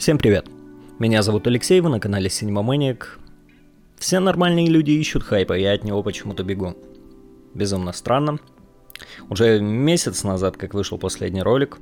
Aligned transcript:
Всем 0.00 0.16
привет! 0.16 0.46
Меня 0.98 1.20
зовут 1.20 1.46
Алексей, 1.46 1.78
вы 1.82 1.90
на 1.90 2.00
канале 2.00 2.28
Cinema 2.28 2.64
Maniac. 2.64 3.04
Все 3.98 4.18
нормальные 4.18 4.70
люди 4.70 4.92
ищут 4.92 5.22
хайпа, 5.22 5.52
я 5.52 5.74
от 5.74 5.84
него 5.84 6.02
почему-то 6.02 6.42
бегу. 6.42 6.74
Безумно 7.52 7.92
странно. 7.92 8.38
Уже 9.28 9.60
месяц 9.60 10.24
назад, 10.24 10.56
как 10.56 10.72
вышел 10.72 10.96
последний 10.96 11.42
ролик, 11.42 11.80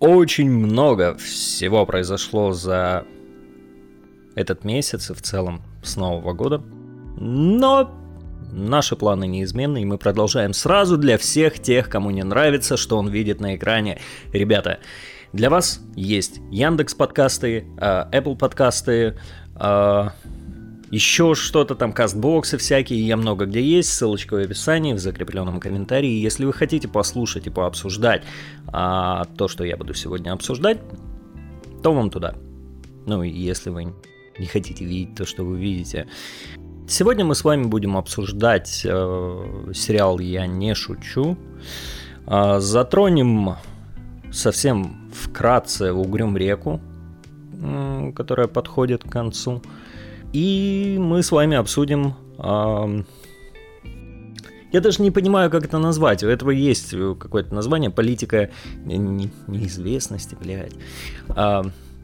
очень 0.00 0.50
много 0.50 1.16
всего 1.16 1.86
произошло 1.86 2.50
за 2.50 3.06
этот 4.34 4.64
месяц 4.64 5.08
и 5.08 5.14
в 5.14 5.22
целом 5.22 5.62
с 5.84 5.94
Нового 5.94 6.32
года. 6.32 6.60
Но 7.20 7.88
наши 8.50 8.96
планы 8.96 9.28
неизменны, 9.28 9.82
и 9.82 9.84
мы 9.84 9.96
продолжаем 9.96 10.52
сразу 10.52 10.96
для 10.96 11.18
всех 11.18 11.60
тех, 11.60 11.88
кому 11.88 12.10
не 12.10 12.24
нравится, 12.24 12.76
что 12.76 12.98
он 12.98 13.10
видит 13.10 13.38
на 13.38 13.54
экране. 13.54 14.00
Ребята, 14.32 14.80
для 15.32 15.50
вас 15.50 15.80
есть 15.94 16.40
Яндекс 16.50 16.94
подкасты, 16.94 17.66
а, 17.78 18.08
Apple 18.12 18.36
подкасты, 18.36 19.18
а, 19.54 20.12
еще 20.90 21.34
что-то 21.34 21.74
там, 21.74 21.92
кастбоксы 21.92 22.58
всякие, 22.58 23.06
я 23.06 23.16
много 23.16 23.46
где 23.46 23.62
есть, 23.62 23.92
ссылочка 23.92 24.34
в 24.34 24.38
описании, 24.38 24.92
в 24.92 24.98
закрепленном 24.98 25.58
комментарии. 25.58 26.10
Если 26.10 26.44
вы 26.44 26.52
хотите 26.52 26.88
послушать 26.88 27.46
и 27.46 27.50
пообсуждать 27.50 28.22
а, 28.68 29.24
то, 29.36 29.48
что 29.48 29.64
я 29.64 29.76
буду 29.76 29.94
сегодня 29.94 30.32
обсуждать, 30.32 30.78
то 31.82 31.92
вам 31.92 32.10
туда. 32.10 32.34
Ну 33.04 33.22
если 33.22 33.70
вы 33.70 33.92
не 34.38 34.46
хотите 34.46 34.84
видеть 34.84 35.14
то, 35.16 35.24
что 35.24 35.44
вы 35.44 35.58
видите. 35.58 36.06
Сегодня 36.88 37.24
мы 37.24 37.34
с 37.34 37.42
вами 37.42 37.64
будем 37.64 37.96
обсуждать 37.96 38.82
э, 38.84 39.72
сериал 39.74 40.20
«Я 40.20 40.46
не 40.46 40.74
шучу». 40.74 41.36
Э, 42.26 42.60
затронем 42.60 43.56
совсем 44.36 45.10
вкратце 45.12 45.92
угрюм 45.92 46.36
реку, 46.36 46.80
которая 48.14 48.48
подходит 48.48 49.04
к 49.04 49.10
концу. 49.10 49.62
И 50.32 50.96
мы 51.00 51.22
с 51.22 51.32
вами 51.32 51.56
обсудим... 51.56 52.14
Я 54.72 54.80
даже 54.80 55.00
не 55.00 55.10
понимаю, 55.10 55.50
как 55.50 55.64
это 55.64 55.78
назвать. 55.78 56.22
У 56.22 56.28
этого 56.28 56.50
есть 56.50 56.90
какое-то 57.18 57.54
название. 57.54 57.88
Политика 57.90 58.50
не, 58.84 59.30
неизвестности, 59.46 60.36
блядь. 60.38 60.74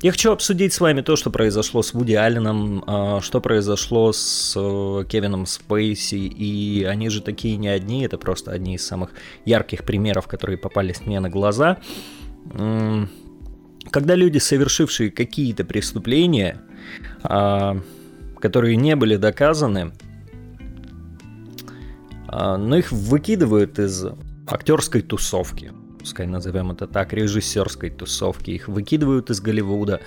Я 0.02 0.11
хочу 0.11 0.33
обсудить 0.33 0.72
с 0.72 0.80
вами 0.80 1.00
то, 1.00 1.14
что 1.14 1.30
произошло 1.30 1.80
с 1.80 1.94
Вуди 1.94 2.14
Алленом, 2.14 2.83
а, 2.89 3.20
что 3.20 3.41
произошло 3.41 4.12
с 4.12 4.52
э, 4.56 5.05
Кевином 5.08 5.46
Спейси, 5.46 6.17
и 6.17 6.83
они 6.83 7.08
же 7.08 7.22
такие 7.22 7.56
не 7.56 7.69
одни, 7.69 8.05
это 8.05 8.19
просто 8.19 8.50
одни 8.50 8.74
из 8.74 8.84
самых 8.84 9.11
ярких 9.44 9.84
примеров, 9.84 10.27
которые 10.27 10.58
попались 10.58 11.06
мне 11.06 11.20
на 11.20 11.30
глаза. 11.30 11.78
Когда 12.51 14.15
люди, 14.15 14.39
совершившие 14.39 15.11
какие-то 15.11 15.65
преступления, 15.65 16.62
а, 17.23 17.79
которые 18.41 18.77
не 18.77 18.97
были 18.97 19.17
доказаны, 19.17 19.93
а, 22.29 22.57
но 22.57 22.77
их 22.77 22.91
выкидывают 22.91 23.79
из 23.79 24.07
актерской 24.47 25.03
тусовки, 25.03 25.73
пускай 25.98 26.27
назовем 26.27 26.70
это 26.70 26.87
так, 26.87 27.13
режиссерской 27.13 27.91
тусовки, 27.91 28.51
их 28.51 28.69
выкидывают 28.69 29.31
из 29.31 29.41
Голливуда, 29.41 30.01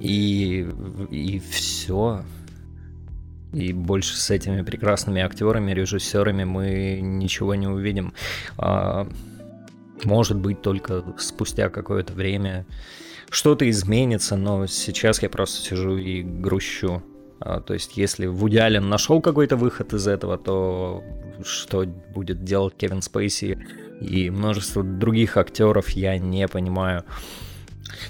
и, 0.00 0.66
и 1.10 1.38
все. 1.50 2.24
И 3.52 3.72
больше 3.72 4.16
с 4.16 4.30
этими 4.30 4.62
прекрасными 4.62 5.20
актерами, 5.20 5.72
режиссерами 5.72 6.44
мы 6.44 7.00
ничего 7.02 7.54
не 7.54 7.66
увидим. 7.66 8.14
Может 10.04 10.38
быть, 10.38 10.62
только 10.62 11.04
спустя 11.18 11.68
какое-то 11.68 12.12
время 12.12 12.66
что-то 13.30 13.68
изменится, 13.70 14.36
но 14.36 14.66
сейчас 14.66 15.22
я 15.22 15.30
просто 15.30 15.60
сижу 15.68 15.96
и 15.96 16.22
грущу. 16.22 17.02
А, 17.40 17.60
то 17.60 17.74
есть, 17.74 17.96
если 17.96 18.26
Вуди 18.26 18.58
Аллен 18.58 18.88
нашел 18.88 19.20
какой-то 19.20 19.56
выход 19.56 19.94
из 19.94 20.06
этого, 20.06 20.36
то 20.36 21.02
что 21.42 21.84
будет 21.84 22.44
делать 22.44 22.74
Кевин 22.76 23.02
Спейси 23.02 23.58
и 24.00 24.30
множество 24.30 24.82
других 24.82 25.36
актеров, 25.36 25.90
я 25.90 26.18
не 26.18 26.46
понимаю. 26.48 27.04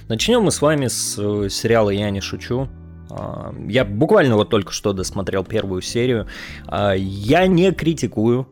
Начнем 0.09 0.43
мы 0.43 0.51
с 0.51 0.61
вами 0.61 0.89
с 0.89 1.17
э, 1.19 1.49
сериала 1.49 1.91
«Я 1.91 2.11
не 2.11 2.21
шучу». 2.21 2.69
А, 3.11 3.55
я 3.69 3.85
буквально 3.85 4.37
вот 4.37 4.51
только 4.51 4.73
что 4.73 4.93
досмотрел 4.93 5.45
первую 5.45 5.83
серию. 5.83 6.27
А, 6.67 6.95
я 6.95 7.47
не 7.47 7.73
критикую 7.73 8.49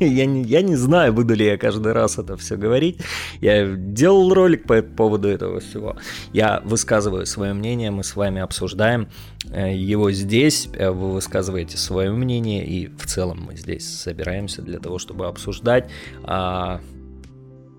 я, 0.00 0.26
не, 0.26 0.42
я 0.42 0.62
не 0.62 0.76
знаю, 0.76 1.12
буду 1.12 1.34
ли 1.34 1.46
я 1.46 1.56
каждый 1.56 1.92
раз 1.92 2.18
это 2.18 2.36
все 2.36 2.56
говорить. 2.56 3.00
Я 3.40 3.66
делал 3.76 4.34
ролик 4.34 4.64
по 4.64 4.82
поводу 4.82 5.28
этого 5.28 5.60
всего. 5.60 5.96
Я 6.32 6.60
высказываю 6.64 7.26
свое 7.26 7.52
мнение, 7.52 7.90
мы 7.90 8.02
с 8.02 8.16
вами 8.16 8.40
обсуждаем 8.40 9.08
э, 9.50 9.74
его 9.74 10.10
здесь. 10.10 10.68
Э, 10.74 10.90
вы 10.90 11.12
высказываете 11.12 11.76
свое 11.76 12.10
мнение, 12.10 12.66
и 12.66 12.88
в 12.88 13.06
целом 13.06 13.42
мы 13.46 13.56
здесь 13.56 13.88
собираемся 13.88 14.62
для 14.62 14.80
того, 14.80 14.98
чтобы 14.98 15.26
обсуждать 15.26 15.88
а, 16.24 16.80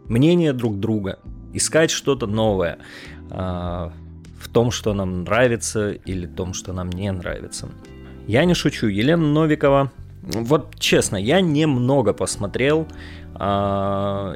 мнение 0.08 0.54
друг 0.54 0.80
друга, 0.80 1.20
искать 1.54 1.92
что-то 1.92 2.28
новое 2.28 2.80
а, 3.30 3.92
в 4.40 4.48
том, 4.50 4.72
что 4.72 4.94
нам 4.94 5.24
нравится 5.24 5.92
или 5.92 6.26
в 6.26 6.36
том, 6.36 6.54
что 6.54 6.72
нам 6.74 6.90
не 6.90 7.12
нравится. 7.12 7.70
Я 8.28 8.46
не 8.46 8.54
шучу. 8.54 8.88
Елена 8.88 9.26
Новикова 9.26 9.92
вот 10.28 10.80
честно, 10.80 11.16
я 11.18 11.42
немного 11.42 12.14
посмотрел 12.14 12.88
э, 13.36 13.40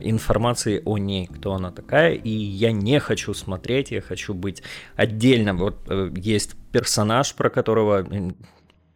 информации 0.01 0.81
о 0.85 0.97
ней, 0.97 1.27
кто 1.27 1.53
она 1.53 1.71
такая, 1.71 2.13
и 2.13 2.29
я 2.29 2.71
не 2.71 2.99
хочу 2.99 3.33
смотреть, 3.33 3.91
я 3.91 4.01
хочу 4.01 4.33
быть 4.33 4.63
отдельно. 4.95 5.53
Вот 5.53 5.75
э, 5.89 6.11
есть 6.15 6.55
персонаж, 6.71 7.33
про 7.35 7.49
которого 7.49 8.07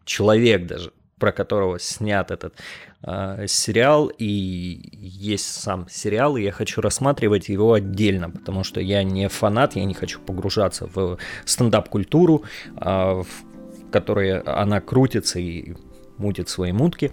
человек 0.06 0.68
даже, 0.68 0.92
про 1.20 1.32
которого 1.32 1.80
снят 1.80 2.32
этот 2.32 2.56
э, 3.04 3.46
сериал, 3.48 4.10
и 4.18 4.90
есть 4.94 5.62
сам 5.62 5.88
сериал, 5.90 6.38
и 6.38 6.44
я 6.44 6.52
хочу 6.52 6.82
рассматривать 6.82 7.50
его 7.50 7.74
отдельно, 7.74 8.30
потому 8.30 8.64
что 8.64 8.80
я 8.80 9.04
не 9.04 9.28
фанат, 9.28 9.76
я 9.76 9.84
не 9.84 9.94
хочу 9.94 10.20
погружаться 10.22 10.88
в 10.94 11.18
стендап-культуру, 11.44 12.44
э, 12.78 12.86
в 12.86 13.92
которой 13.92 14.40
она 14.42 14.82
крутится 14.82 15.40
и 15.40 15.74
мутит 16.18 16.50
свои 16.50 16.72
мутки. 16.72 17.12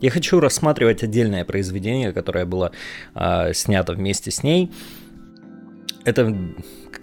Я 0.00 0.10
хочу 0.10 0.40
рассматривать 0.40 1.02
отдельное 1.02 1.44
произведение, 1.44 2.12
которое 2.12 2.44
было 2.44 2.72
э, 3.14 3.52
снято 3.54 3.92
вместе 3.94 4.30
с 4.30 4.42
ней. 4.42 4.70
Это 6.04 6.36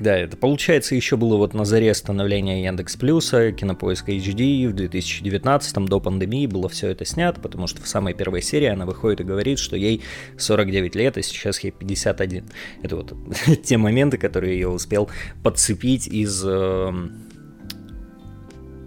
когда 0.01 0.17
это 0.17 0.35
получается 0.37 0.95
еще 0.95 1.17
было 1.17 1.37
вот 1.37 1.53
на 1.53 1.65
заре 1.65 1.93
становления 1.93 2.63
Яндекс 2.63 2.95
Плюса, 2.95 3.51
Кинопоиска 3.51 4.11
HD 4.11 4.67
в 4.67 4.73
2019 4.73 5.75
до 5.85 5.99
пандемии 5.99 6.47
было 6.47 6.69
все 6.69 6.87
это 6.87 7.05
снято, 7.05 7.39
потому 7.39 7.67
что 7.67 7.83
в 7.83 7.87
самой 7.87 8.13
первой 8.13 8.41
серии 8.41 8.67
она 8.67 8.85
выходит 8.85 9.21
и 9.21 9.23
говорит, 9.23 9.59
что 9.59 9.75
ей 9.75 10.01
49 10.37 10.95
лет, 10.95 11.17
и 11.17 11.21
сейчас 11.21 11.59
ей 11.59 11.71
51. 11.71 12.45
Это 12.81 12.95
вот 12.95 13.13
те 13.63 13.77
моменты, 13.77 14.17
которые 14.17 14.57
я 14.57 14.69
успел 14.69 15.09
подцепить 15.43 16.07
из 16.07 16.41
э, 16.45 16.91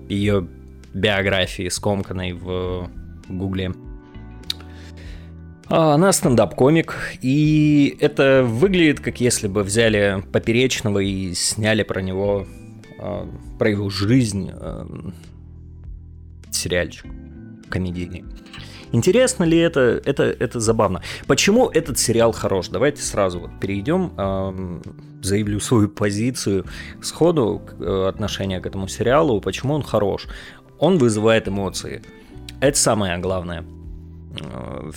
ее 0.09 0.49
биографии 0.95 1.69
скомканной 1.69 2.33
в 2.33 2.89
Гугле. 3.29 3.73
А, 5.67 5.95
она 5.95 6.13
стендап-комик, 6.13 6.97
и 7.23 7.97
это 8.01 8.45
выглядит 8.45 9.01
как 9.01 9.21
если 9.21 9.49
бы 9.49 9.63
взяли 9.63 10.23
Поперечного 10.33 10.99
и 10.99 11.35
сняли 11.35 11.83
про 11.83 12.01
него, 12.01 12.47
а, 12.99 13.29
про 13.59 13.71
его 13.71 13.89
жизнь 13.91 14.51
а, 14.53 14.87
сериальчик 16.51 17.07
комедийный. 17.71 18.25
Интересно 18.93 19.43
ли 19.43 19.59
это? 19.59 20.01
Это, 20.05 20.23
это 20.23 20.61
забавно. 20.61 21.03
Почему 21.27 21.69
этот 21.69 21.99
сериал 21.99 22.31
хорош? 22.31 22.69
Давайте 22.69 23.03
сразу 23.03 23.41
вот 23.41 23.51
перейдем, 23.59 24.13
заявлю 25.21 25.59
свою 25.59 25.89
позицию 25.89 26.65
сходу 27.03 27.61
э, 27.81 28.07
отношения 28.09 28.61
к 28.61 28.67
этому 28.67 28.87
сериалу. 28.87 29.41
Почему 29.41 29.75
он 29.75 29.83
хорош? 29.83 30.27
Он 30.79 30.99
вызывает 30.99 31.49
эмоции. 31.49 32.03
Это 32.61 32.79
самое 32.79 33.19
главное. 33.19 33.65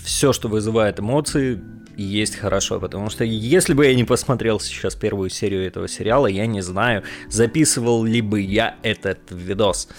Все, 0.03 0.33
что 0.33 0.47
вызывает 0.47 0.99
эмоции, 0.99 1.61
есть 1.97 2.35
хорошо, 2.35 2.79
потому 2.79 3.09
что 3.09 3.23
если 3.23 3.73
бы 3.73 3.85
я 3.85 3.95
не 3.95 4.03
посмотрел 4.03 4.59
сейчас 4.59 4.95
первую 4.95 5.29
серию 5.29 5.65
этого 5.65 5.87
сериала, 5.87 6.27
я 6.27 6.45
не 6.45 6.61
знаю, 6.61 7.03
записывал 7.27 8.03
ли 8.03 8.21
бы 8.21 8.39
я 8.39 8.75
этот 8.83 9.19
видос. 9.31 9.89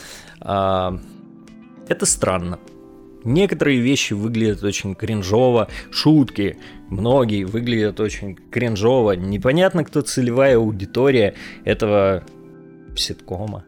А, 0.40 0.98
это 1.88 2.06
странно. 2.06 2.60
Некоторые 3.24 3.81
вещи 3.81 4.12
выглядят 4.12 4.62
очень 4.62 4.94
кринжово, 4.94 5.69
шутки, 5.90 6.56
многие 6.88 7.44
выглядят 7.44 7.98
очень 7.98 8.36
кринжово. 8.36 9.12
Непонятно, 9.12 9.84
кто 9.84 10.00
целевая 10.02 10.56
аудитория 10.56 11.34
этого 11.64 12.22
ситкома 12.96 13.64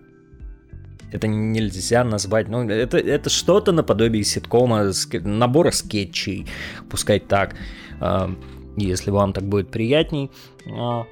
это 1.13 1.27
нельзя 1.29 2.05
назвать, 2.05 2.49
ну, 2.49 2.69
это, 2.69 2.99
это 2.99 3.31
что-то 3.31 3.73
наподобие 3.73 4.25
ситкома, 4.25 4.93
набора 5.25 5.71
скетчей, 5.71 6.47
пускай 6.89 7.21
так, 7.21 7.57
а, 8.01 8.31
если 8.77 9.11
вам 9.11 9.33
так 9.33 9.45
будет 9.45 9.71
приятней. 9.71 10.31
А. 10.67 11.07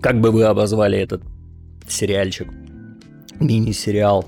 Как 0.00 0.20
бы 0.20 0.30
вы 0.30 0.44
обозвали 0.44 0.98
этот 0.98 1.22
сериальчик? 1.86 2.48
Мини-сериал. 3.38 4.26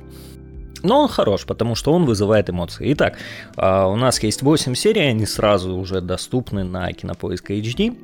Но 0.82 1.00
он 1.00 1.08
хорош, 1.08 1.46
потому 1.46 1.74
что 1.74 1.92
он 1.92 2.04
вызывает 2.04 2.50
эмоции. 2.50 2.92
Итак, 2.92 3.16
а, 3.56 3.86
у 3.86 3.96
нас 3.96 4.22
есть 4.22 4.42
8 4.42 4.74
серий, 4.74 5.00
они 5.00 5.24
сразу 5.24 5.74
уже 5.74 6.00
доступны 6.00 6.62
на 6.62 6.92
Кинопоиск 6.92 7.50
HD. 7.50 7.96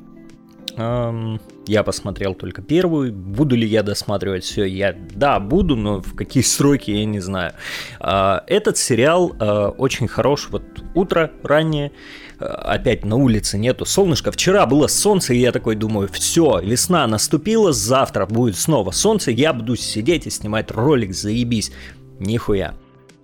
Я 0.76 1.82
посмотрел 1.84 2.34
только 2.34 2.62
первую. 2.62 3.12
Буду 3.12 3.56
ли 3.56 3.66
я 3.66 3.82
досматривать 3.82 4.44
все? 4.44 4.64
Я 4.64 4.94
да, 5.14 5.38
буду, 5.38 5.76
но 5.76 6.00
в 6.00 6.14
какие 6.14 6.42
сроки 6.42 6.90
я 6.90 7.04
не 7.04 7.20
знаю. 7.20 7.52
А, 7.98 8.44
этот 8.46 8.76
сериал 8.78 9.34
а, 9.38 9.68
очень 9.68 10.08
хорош. 10.08 10.48
Вот 10.50 10.62
утро 10.94 11.30
раннее, 11.42 11.92
опять 12.38 13.04
на 13.04 13.16
улице 13.16 13.58
нету 13.58 13.84
солнышка. 13.84 14.32
Вчера 14.32 14.66
было 14.66 14.86
солнце, 14.86 15.34
и 15.34 15.38
я 15.38 15.52
такой 15.52 15.76
думаю, 15.76 16.08
все, 16.08 16.60
весна 16.60 17.06
наступила, 17.06 17.72
завтра 17.72 18.26
будет 18.26 18.56
снова 18.56 18.90
солнце, 18.90 19.30
я 19.30 19.52
буду 19.52 19.76
сидеть 19.76 20.26
и 20.26 20.30
снимать 20.30 20.70
ролик, 20.70 21.14
заебись. 21.14 21.72
Нихуя. 22.18 22.74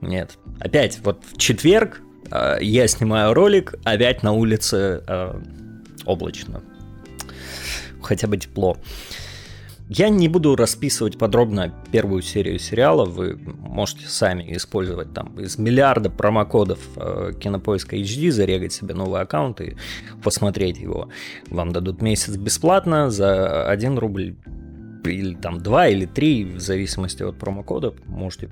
Нет. 0.00 0.38
Опять, 0.60 1.00
вот 1.02 1.20
в 1.32 1.38
четверг 1.38 2.00
я 2.60 2.88
снимаю 2.88 3.34
ролик, 3.34 3.75
опять 3.84 4.22
на 4.22 4.32
улице 4.32 5.02
облачно. 6.04 6.62
Хотя 8.06 8.29
бы 8.29 8.37
тепло. 8.37 8.76
Я 9.88 10.08
не 10.08 10.29
буду 10.29 10.56
расписывать 10.56 11.19
подробно 11.19 11.73
первую 11.93 12.23
серию 12.23 12.58
сериала, 12.58 13.05
вы 13.05 13.37
можете 13.37 14.06
сами 14.08 14.56
использовать 14.56 15.12
там 15.12 15.38
из 15.41 15.58
миллиарда 15.58 16.11
промокодов 16.11 16.79
э, 16.97 17.32
Кинопоиска 17.38 17.97
HD, 17.97 18.31
зарегать 18.31 18.73
себе 18.73 18.94
новый 18.94 19.20
аккаунт 19.20 19.61
и 19.61 19.76
посмотреть 20.25 20.79
его. 20.79 21.08
Вам 21.50 21.73
дадут 21.73 22.03
месяц 22.03 22.37
бесплатно 22.37 23.11
за 23.11 23.69
1 23.69 23.99
рубль 23.99 24.37
или 25.05 25.35
там 25.35 25.59
2 25.59 25.88
или 25.88 26.06
3, 26.06 26.44
в 26.44 26.61
зависимости 26.61 27.23
от 27.23 27.38
промокода, 27.38 27.94
можете 28.06 28.50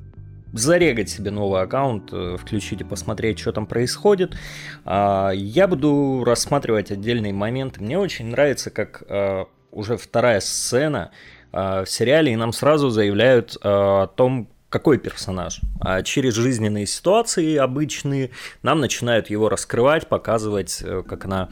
зарегать 0.59 1.11
себе 1.11 1.31
новый 1.31 1.63
аккаунт, 1.63 2.11
э, 2.13 2.37
включить 2.39 2.81
и 2.81 2.85
посмотреть, 2.85 3.39
что 3.39 3.53
там 3.53 3.67
происходит. 3.67 4.37
А, 4.85 5.31
я 5.31 5.67
буду 5.67 6.23
рассматривать 6.25 6.91
отдельные 6.91 7.33
моменты. 7.33 7.83
Мне 7.83 7.99
очень 7.99 8.27
нравится, 8.27 8.71
как 8.71 9.03
э, 9.09 9.45
уже 9.73 9.97
вторая 9.97 10.41
сцена 10.41 11.11
э, 11.53 11.85
в 11.85 11.87
сериале, 11.87 12.33
и 12.33 12.37
нам 12.37 12.53
сразу 12.53 12.91
заявляют 12.91 13.57
о 13.63 14.07
том, 14.07 14.49
какой 14.69 14.99
персонаж. 14.99 15.61
А 15.81 16.03
через 16.03 16.35
жизненные 16.35 16.87
ситуации 16.87 17.57
обычные 17.57 18.31
нам 18.63 18.81
начинают 18.81 19.31
его 19.31 19.49
раскрывать, 19.49 20.09
показывать, 20.09 20.83
как 21.07 21.27
она 21.27 21.49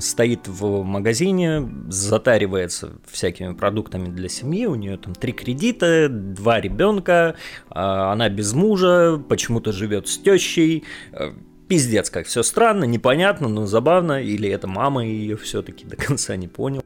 стоит 0.00 0.46
в 0.48 0.82
магазине, 0.82 1.68
затаривается 1.88 2.92
всякими 3.06 3.54
продуктами 3.54 4.08
для 4.08 4.28
семьи, 4.28 4.66
у 4.66 4.74
нее 4.74 4.96
там 4.96 5.14
три 5.14 5.32
кредита, 5.32 6.08
два 6.08 6.60
ребенка, 6.60 7.36
а, 7.70 8.12
она 8.12 8.28
без 8.28 8.52
мужа, 8.52 9.20
почему-то 9.28 9.72
живет 9.72 10.08
с 10.08 10.18
тещей, 10.18 10.84
э, 11.12 11.32
пиздец, 11.68 12.10
как 12.10 12.26
все 12.26 12.42
странно, 12.42 12.84
непонятно, 12.84 13.48
но 13.48 13.66
забавно, 13.66 14.22
или 14.22 14.48
это 14.48 14.68
мама 14.68 15.04
ее 15.04 15.36
все-таки 15.36 15.84
до 15.86 15.96
конца 15.96 16.36
не 16.36 16.48
понял. 16.48 16.84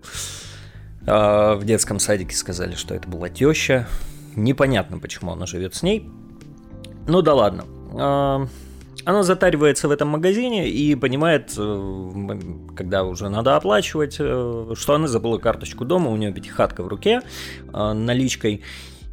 А, 1.07 1.57
в 1.57 1.65
детском 1.65 1.99
садике 1.99 2.37
сказали, 2.37 2.75
что 2.75 2.95
это 2.95 3.09
была 3.09 3.29
теща, 3.29 3.89
непонятно, 4.37 4.99
почему 4.99 5.33
она 5.33 5.47
живет 5.47 5.75
с 5.75 5.83
ней. 5.83 6.09
Ну 7.07 7.23
да 7.23 7.35
ладно. 7.35 8.49
Она 9.05 9.23
затаривается 9.23 9.89
в 9.89 9.91
этом 9.91 10.09
магазине 10.09 10.69
и 10.69 10.95
понимает, 10.95 11.53
э, 11.57 12.41
когда 12.77 13.05
уже 13.05 13.29
надо 13.29 13.57
оплачивать, 13.57 14.17
э, 14.19 14.75
что 14.75 14.95
она 14.95 15.09
забыла 15.09 15.39
карточку 15.39 15.85
дома, 15.85 16.11
у 16.11 16.17
нее 16.17 16.33
пятихатка 16.33 16.83
в 16.83 16.89
руке 16.89 17.23
э, 17.73 17.93
наличкой. 17.93 18.63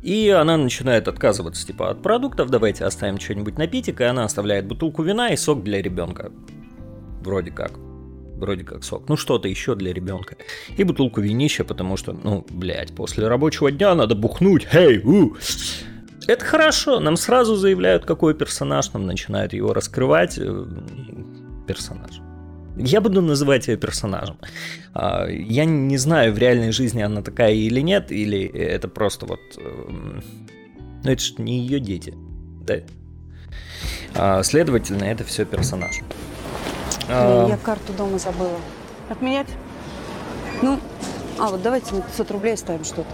И 0.04 0.30
она 0.30 0.58
начинает 0.58 1.08
отказываться 1.08 1.66
типа 1.66 1.90
от 1.90 2.02
продуктов, 2.02 2.50
давайте 2.50 2.86
оставим 2.86 3.20
что-нибудь 3.20 3.58
напиток, 3.58 4.02
и 4.02 4.04
она 4.04 4.26
оставляет 4.26 4.66
бутылку 4.68 5.04
вина 5.04 5.30
и 5.30 5.38
сок 5.38 5.64
для 5.64 5.82
ребенка. 5.82 6.32
Вроде 7.22 7.52
как. 7.52 7.72
Вроде 8.38 8.64
как 8.64 8.84
сок. 8.84 9.10
Ну, 9.10 9.18
что-то 9.18 9.48
еще 9.48 9.76
для 9.76 9.92
ребенка. 9.92 10.38
И 10.78 10.84
бутылку 10.84 11.22
винища, 11.22 11.64
потому 11.64 11.98
что, 11.98 12.14
ну, 12.14 12.46
блядь, 12.50 12.94
после 12.94 13.28
рабочего 13.28 13.72
дня 13.72 13.96
надо 13.96 14.14
бухнуть. 14.16 14.68
Хей, 14.72 15.00
у! 15.00 15.36
Это 16.26 16.44
хорошо, 16.44 17.00
нам 17.00 17.16
сразу 17.16 17.56
заявляют, 17.56 18.06
какой 18.06 18.34
персонаж, 18.34 18.92
нам 18.94 19.06
начинают 19.06 19.54
его 19.54 19.74
раскрывать. 19.74 20.38
Э, 20.38 20.66
персонаж. 21.68 22.22
Я 22.78 23.02
буду 23.02 23.22
называть 23.22 23.68
ее 23.68 23.78
персонажем. 23.78 24.38
А, 24.94 25.26
я 25.28 25.66
не 25.66 25.98
знаю, 25.98 26.34
в 26.34 26.38
реальной 26.38 26.72
жизни 26.72 27.02
она 27.02 27.22
такая 27.22 27.54
или 27.54 27.82
нет, 27.82 28.12
или 28.12 28.46
это 28.46 28.88
просто 28.88 29.26
вот... 29.26 29.40
Эм, 29.58 30.24
ну, 31.04 31.12
это 31.12 31.22
же 31.22 31.34
не 31.38 31.60
ее 31.60 31.80
дети, 31.80 32.14
да? 32.62 32.76
А, 34.16 34.44
следовательно, 34.44 35.06
это 35.06 35.24
все 35.24 35.46
персонаж. 35.46 36.00
А, 37.10 37.48
я 37.48 37.58
карту 37.58 37.94
дома 37.94 38.20
забыла. 38.20 38.60
Отменять? 39.10 39.48
Ну, 40.62 40.80
а 41.40 41.48
вот 41.50 41.62
давайте 41.62 41.96
на 41.96 42.02
500 42.02 42.32
рублей 42.32 42.54
оставим 42.54 42.84
что-то. 42.84 43.10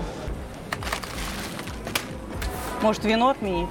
Может, 2.83 3.05
вино 3.05 3.29
отменить? 3.29 3.69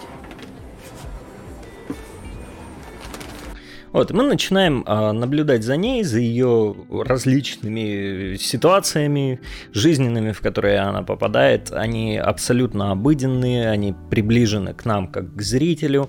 Вот, 3.92 4.10
мы 4.10 4.22
начинаем 4.22 4.84
а, 4.86 5.12
наблюдать 5.12 5.64
за 5.64 5.76
ней, 5.76 6.02
за 6.02 6.18
ее 6.18 6.74
различными 6.88 8.36
ситуациями 8.38 9.38
жизненными, 9.74 10.32
в 10.32 10.40
которые 10.40 10.78
она 10.78 11.02
попадает. 11.02 11.70
Они 11.72 12.16
абсолютно 12.16 12.92
обыденные, 12.92 13.68
они 13.68 13.94
приближены 14.08 14.72
к 14.72 14.86
нам 14.86 15.08
как 15.08 15.34
к 15.36 15.42
зрителю. 15.42 16.08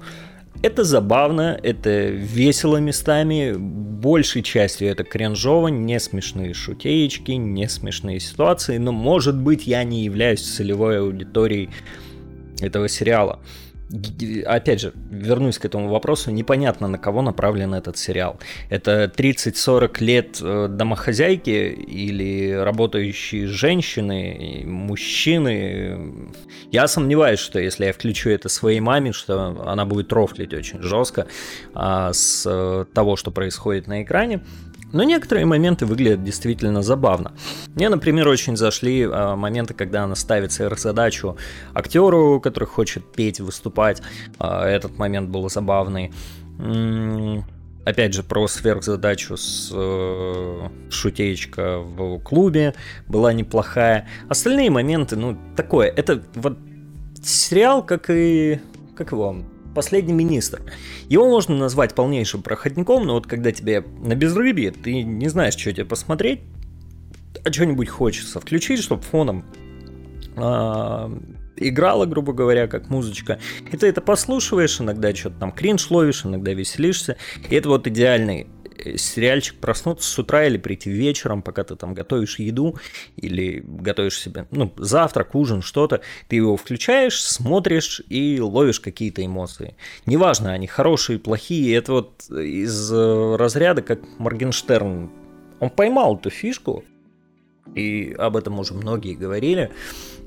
Это 0.62 0.86
забавно, 0.86 1.60
это 1.62 2.06
весело 2.06 2.78
местами, 2.78 3.54
большей 3.58 4.44
частью 4.44 4.88
это 4.88 5.04
кринжово, 5.04 5.68
не 5.68 6.00
смешные 6.00 6.54
шутеечки, 6.54 7.32
не 7.32 7.68
смешные 7.68 8.22
ситуации, 8.22 8.78
но 8.78 8.94
может 8.94 9.36
быть 9.36 9.68
я 9.68 9.84
не 9.84 10.06
являюсь 10.06 10.42
целевой 10.42 11.00
аудиторией 11.00 11.70
этого 12.62 12.88
сериала. 12.88 13.40
Опять 14.46 14.82
же, 14.82 14.94
вернусь 15.12 15.60
к 15.60 15.66
этому 15.66 15.88
вопросу, 15.90 16.32
непонятно, 16.32 16.88
на 16.88 16.98
кого 16.98 17.22
направлен 17.22 17.76
этот 17.76 17.96
сериал. 17.96 18.40
Это 18.70 19.12
30-40 19.16 20.04
лет 20.04 20.40
э, 20.42 20.68
домохозяйки 20.68 21.70
или 21.70 22.54
работающие 22.54 23.46
женщины, 23.46 24.64
мужчины. 24.66 26.26
Я 26.72 26.88
сомневаюсь, 26.88 27.40
что 27.40 27.60
если 27.60 27.86
я 27.86 27.94
включу 27.94 28.31
это 28.31 28.50
своей 28.50 28.80
маме, 28.80 29.12
что 29.12 29.62
она 29.68 29.86
будет 29.86 30.12
рофлить 30.12 30.56
очень 30.56 30.81
жестко 30.81 31.28
а, 31.76 32.14
с 32.14 32.45
э, 32.50 32.86
того, 32.94 33.16
что 33.16 33.30
происходит 33.30 33.86
на 33.86 34.02
экране. 34.02 34.42
Но 34.94 35.04
некоторые 35.04 35.45
моменты 35.45 35.85
выглядят 35.85 36.23
действительно 36.23 36.83
забавно. 36.83 37.33
Мне, 37.76 37.90
например, 37.90 38.28
очень 38.28 38.56
зашли 38.56 39.02
э, 39.02 39.35
моменты, 39.35 39.73
когда 39.73 40.04
она 40.04 40.16
ставит 40.16 40.52
сверхзадачу 40.52 41.35
актеру, 41.73 42.40
который 42.40 42.66
хочет 42.66 43.12
петь, 43.12 43.40
выступать. 43.40 44.02
Э, 44.40 44.62
этот 44.64 44.97
момент 45.00 45.30
был 45.30 45.50
забавный. 45.50 46.14
М-м- 46.59 47.44
опять 47.85 48.14
же, 48.14 48.21
про 48.23 48.47
сверхзадачу 48.47 49.35
с 49.35 49.71
э, 49.73 50.69
шутеечка 50.92 51.80
в 51.80 52.19
клубе 52.19 52.76
была 53.07 53.33
неплохая. 53.33 54.07
Остальные 54.30 54.69
моменты, 54.69 55.16
ну, 55.16 55.38
такое. 55.56 55.88
Это 55.88 56.23
вот 56.35 56.57
сериал, 57.23 57.83
как 57.83 58.09
и... 58.09 58.59
Как 58.95 59.12
его? 59.12 59.38
Последний 59.73 60.13
министр. 60.13 60.61
Его 61.09 61.27
можно 61.30 61.56
назвать 61.56 61.95
полнейшим 61.95 62.42
проходником, 62.42 63.06
но 63.06 63.13
вот 63.13 63.27
когда 63.27 63.51
тебе 63.51 63.81
на 63.81 64.15
безрыбье, 64.15 64.71
ты 64.71 65.03
не 65.03 65.30
знаешь, 65.30 65.56
что 65.56 65.71
тебе 65.71 65.85
посмотреть, 65.85 66.42
а 67.44 67.51
что-нибудь 67.51 67.89
хочется 67.89 68.39
включить, 68.39 68.81
чтобы 68.81 69.01
фоном 69.01 69.45
а, 70.35 71.11
играла, 71.57 72.06
грубо 72.06 72.33
говоря, 72.33 72.68
как 72.68 72.89
музычка. 72.89 73.39
И 73.71 73.77
ты 73.77 73.87
это 73.87 74.01
послушиваешь, 74.01 74.80
иногда 74.80 75.13
что-то 75.13 75.39
там 75.39 75.51
кринж 75.51 75.89
ловишь, 75.89 76.25
иногда 76.25 76.53
веселишься. 76.53 77.18
И 77.49 77.56
это 77.56 77.69
вот 77.69 77.87
идеальный 77.87 78.47
сериальчик 78.97 79.56
проснуться 79.59 80.09
с 80.09 80.19
утра 80.19 80.45
или 80.45 80.57
прийти 80.57 80.89
вечером, 80.89 81.42
пока 81.42 81.63
ты 81.63 81.75
там 81.75 81.94
готовишь 81.94 82.39
еду 82.39 82.77
или 83.15 83.63
готовишь 83.65 84.19
себе, 84.19 84.47
ну, 84.51 84.73
завтрак, 84.77 85.35
ужин, 85.35 85.61
что-то, 85.61 86.01
ты 86.27 86.37
его 86.37 86.57
включаешь, 86.57 87.21
смотришь 87.21 88.01
и 88.09 88.39
ловишь 88.39 88.80
какие-то 88.80 89.25
эмоции. 89.25 89.75
Неважно, 90.06 90.51
они 90.51 90.68
хорошие, 90.68 91.19
плохие, 91.19 91.75
это 91.75 91.94
вот 91.94 92.30
из 92.30 92.92
э, 92.92 93.35
разряда, 93.35 93.81
как 93.81 93.99
Моргенштерн, 94.19 95.09
он 95.59 95.69
поймал 95.69 96.18
эту 96.18 96.30
фишку, 96.30 96.83
и 97.75 98.13
об 98.18 98.35
этом 98.35 98.59
уже 98.59 98.73
многие 98.73 99.15
говорили, 99.15 99.71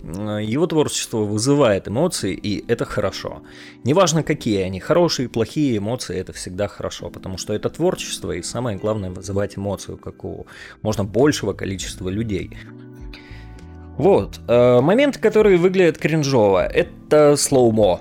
его 0.07 0.67
творчество 0.67 1.19
вызывает 1.19 1.89
эмоции, 1.89 2.35
и 2.35 2.65
это 2.69 2.85
хорошо. 2.85 3.43
Неважно, 3.85 4.23
какие 4.23 4.63
они, 4.63 4.79
хорошие, 4.79 5.29
плохие 5.29 5.79
эмоции, 5.79 6.17
это 6.17 6.33
всегда 6.33 6.69
хорошо, 6.69 7.11
потому 7.11 7.39
что 7.39 7.53
это 7.53 7.69
творчество, 7.71 8.33
и 8.33 8.43
самое 8.43 8.79
главное 8.79 9.11
вызывать 9.11 9.59
эмоцию, 9.59 9.99
как 9.99 10.25
у 10.25 10.47
можно 10.83 11.05
большего 11.05 11.53
количества 11.53 12.09
людей. 12.09 12.57
Вот. 13.97 14.41
Э, 14.47 14.81
моменты, 14.81 15.19
которые 15.19 15.57
выглядят 15.57 15.99
кринжово, 15.99 16.67
это 16.67 17.37
slow-mo. 17.37 18.01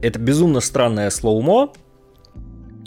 Это 0.00 0.18
безумно 0.18 0.60
странное 0.60 1.10
slow-mo. 1.10 1.72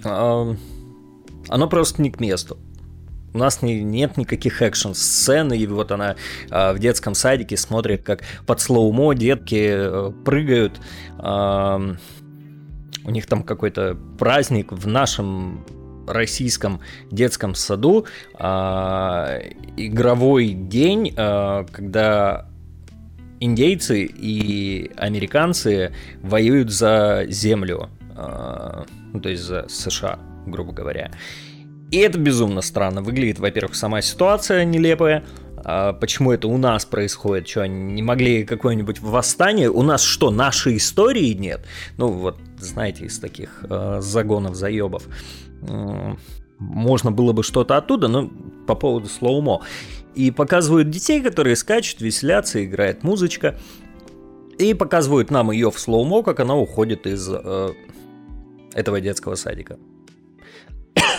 Оно 0.03 1.67
просто 1.69 2.01
не 2.01 2.11
к 2.11 2.19
месту. 2.19 2.57
У 3.35 3.37
нас 3.37 3.61
не, 3.61 3.83
нет 3.83 4.15
никаких 4.15 4.61
экшн-сцен, 4.61 5.51
и 5.51 5.67
вот 5.67 5.91
она 5.91 6.15
э, 6.49 6.71
в 6.71 6.79
детском 6.79 7.13
садике 7.13 7.57
смотрит, 7.57 8.01
как 8.01 8.21
под 8.45 8.61
слоумо 8.61 9.13
детки 9.13 9.67
э, 9.71 10.11
прыгают. 10.23 10.79
Э, 11.19 11.95
у 13.03 13.11
них 13.11 13.25
там 13.25 13.43
какой-то 13.43 13.97
праздник 14.17 14.71
в 14.71 14.87
нашем 14.87 15.65
российском 16.07 16.79
детском 17.11 17.55
саду 17.55 18.05
э, 18.39 18.45
игровой 19.75 20.51
день, 20.51 21.13
э, 21.13 21.65
когда 21.73 22.47
индейцы 23.41 24.05
и 24.05 24.91
американцы 24.95 25.93
воюют 26.21 26.71
за 26.71 27.25
землю, 27.27 27.89
э, 28.15 28.83
ну, 29.11 29.19
то 29.19 29.27
есть 29.27 29.43
за 29.43 29.67
США, 29.67 30.19
грубо 30.45 30.71
говоря. 30.71 31.11
И 31.91 31.97
это 31.97 32.17
безумно 32.17 32.61
странно. 32.61 33.01
Выглядит, 33.01 33.39
во-первых, 33.39 33.75
сама 33.75 34.01
ситуация 34.01 34.65
нелепая. 34.65 35.23
А 35.67 35.93
почему 35.93 36.31
это 36.31 36.47
у 36.47 36.57
нас 36.57 36.85
происходит? 36.85 37.47
Что, 37.47 37.63
они 37.63 37.93
не 37.93 38.03
могли 38.03 38.43
какое-нибудь 38.43 38.99
восстание? 39.01 39.69
У 39.69 39.81
нас 39.81 40.03
что, 40.03 40.29
нашей 40.29 40.77
истории 40.77 41.33
нет? 41.33 41.65
Ну, 41.97 42.09
вот, 42.09 42.37
знаете, 42.59 43.05
из 43.05 43.17
таких 43.19 43.63
э, 43.69 43.99
загонов, 44.01 44.55
заебов. 44.55 45.07
Можно 46.59 47.11
было 47.11 47.33
бы 47.33 47.43
что-то 47.43 47.77
оттуда, 47.77 48.07
но 48.07 48.29
по 48.67 48.75
поводу 48.75 49.07
слоумо. 49.07 49.61
И 50.13 50.31
показывают 50.31 50.89
детей, 50.89 51.21
которые 51.21 51.55
скачут, 51.55 51.99
веселятся, 52.01 52.63
играет 52.63 53.03
музычка. 53.03 53.59
И 54.57 54.73
показывают 54.73 55.31
нам 55.31 55.51
ее 55.51 55.71
в 55.71 55.79
slow-mo, 55.79 56.23
как 56.23 56.39
она 56.39 56.55
уходит 56.55 57.07
из 57.07 57.27
э, 57.29 57.73
этого 58.73 59.01
детского 59.01 59.35
садика. 59.35 59.77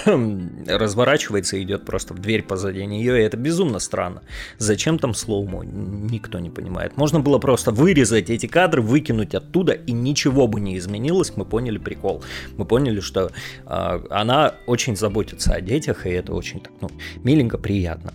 Разворачивается 0.06 1.56
и 1.56 1.62
идет 1.62 1.84
просто 1.84 2.14
в 2.14 2.18
дверь 2.18 2.42
позади 2.42 2.84
нее, 2.86 3.20
и 3.20 3.25
это 3.25 3.36
безумно 3.36 3.78
странно. 3.78 4.22
Зачем 4.58 4.98
там 4.98 5.14
slow-mo, 5.14 5.64
никто 5.64 6.38
не 6.38 6.50
понимает. 6.50 6.96
Можно 6.96 7.20
было 7.20 7.38
просто 7.38 7.72
вырезать 7.72 8.30
эти 8.30 8.46
кадры, 8.46 8.82
выкинуть 8.82 9.34
оттуда, 9.34 9.72
и 9.72 9.92
ничего 9.92 10.46
бы 10.46 10.60
не 10.60 10.78
изменилось, 10.78 11.32
мы 11.36 11.44
поняли 11.44 11.78
прикол. 11.78 12.22
Мы 12.56 12.64
поняли, 12.64 13.00
что 13.00 13.30
э, 13.66 14.00
она 14.10 14.54
очень 14.66 14.96
заботится 14.96 15.52
о 15.52 15.60
детях, 15.60 16.06
и 16.06 16.10
это 16.10 16.34
очень 16.34 16.60
так, 16.60 16.72
ну, 16.80 16.90
миленько, 17.22 17.58
приятно. 17.58 18.12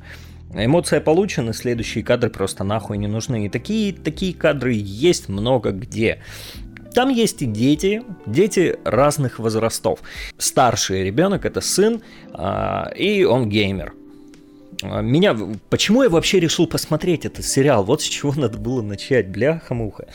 Эмоция 0.53 0.99
получена, 0.99 1.53
следующие 1.53 2.03
кадры 2.03 2.29
просто 2.29 2.63
нахуй 2.63 2.97
не 2.97 3.07
нужны. 3.07 3.45
И 3.45 3.49
такие, 3.49 3.93
такие 3.93 4.33
кадры 4.33 4.73
есть 4.73 5.29
много 5.29 5.71
где. 5.71 6.19
Там 6.93 7.09
есть 7.09 7.41
и 7.41 7.45
дети, 7.45 8.03
дети 8.25 8.77
разных 8.83 9.39
возрастов. 9.39 9.99
Старший 10.37 11.03
ребенок 11.03 11.45
это 11.45 11.61
сын, 11.61 12.01
а, 12.33 12.91
и 12.95 13.23
он 13.23 13.49
геймер. 13.49 13.93
А, 14.83 15.01
меня, 15.01 15.37
почему 15.69 16.03
я 16.03 16.09
вообще 16.09 16.39
решил 16.39 16.67
посмотреть 16.67 17.25
этот 17.25 17.45
сериал? 17.45 17.83
Вот 17.83 18.01
с 18.01 18.05
чего 18.05 18.33
надо 18.35 18.57
было 18.57 18.81
начать, 18.81 19.29
бляха-муха. 19.29 20.07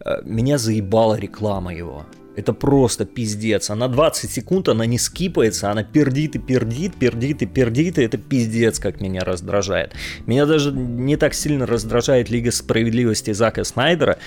А, 0.00 0.22
меня 0.22 0.58
заебала 0.58 1.16
реклама 1.16 1.74
его. 1.74 2.06
Это 2.36 2.52
просто 2.52 3.04
пиздец. 3.04 3.70
Она 3.70 3.88
20 3.88 4.30
секунд, 4.30 4.68
она 4.68 4.86
не 4.86 4.98
скипается, 4.98 5.70
она 5.70 5.82
пердит 5.82 6.36
и 6.36 6.38
пердит, 6.38 6.94
пердит 6.94 7.42
и 7.42 7.46
пердит, 7.46 7.98
и 7.98 8.02
это 8.02 8.18
пиздец, 8.18 8.78
как 8.78 9.00
меня 9.00 9.22
раздражает. 9.24 9.94
Меня 10.26 10.46
даже 10.46 10.70
не 10.70 11.16
так 11.16 11.34
сильно 11.34 11.66
раздражает 11.66 12.30
Лига 12.30 12.52
Справедливости 12.52 13.32
Зака 13.32 13.64
Снайдера, 13.64 14.18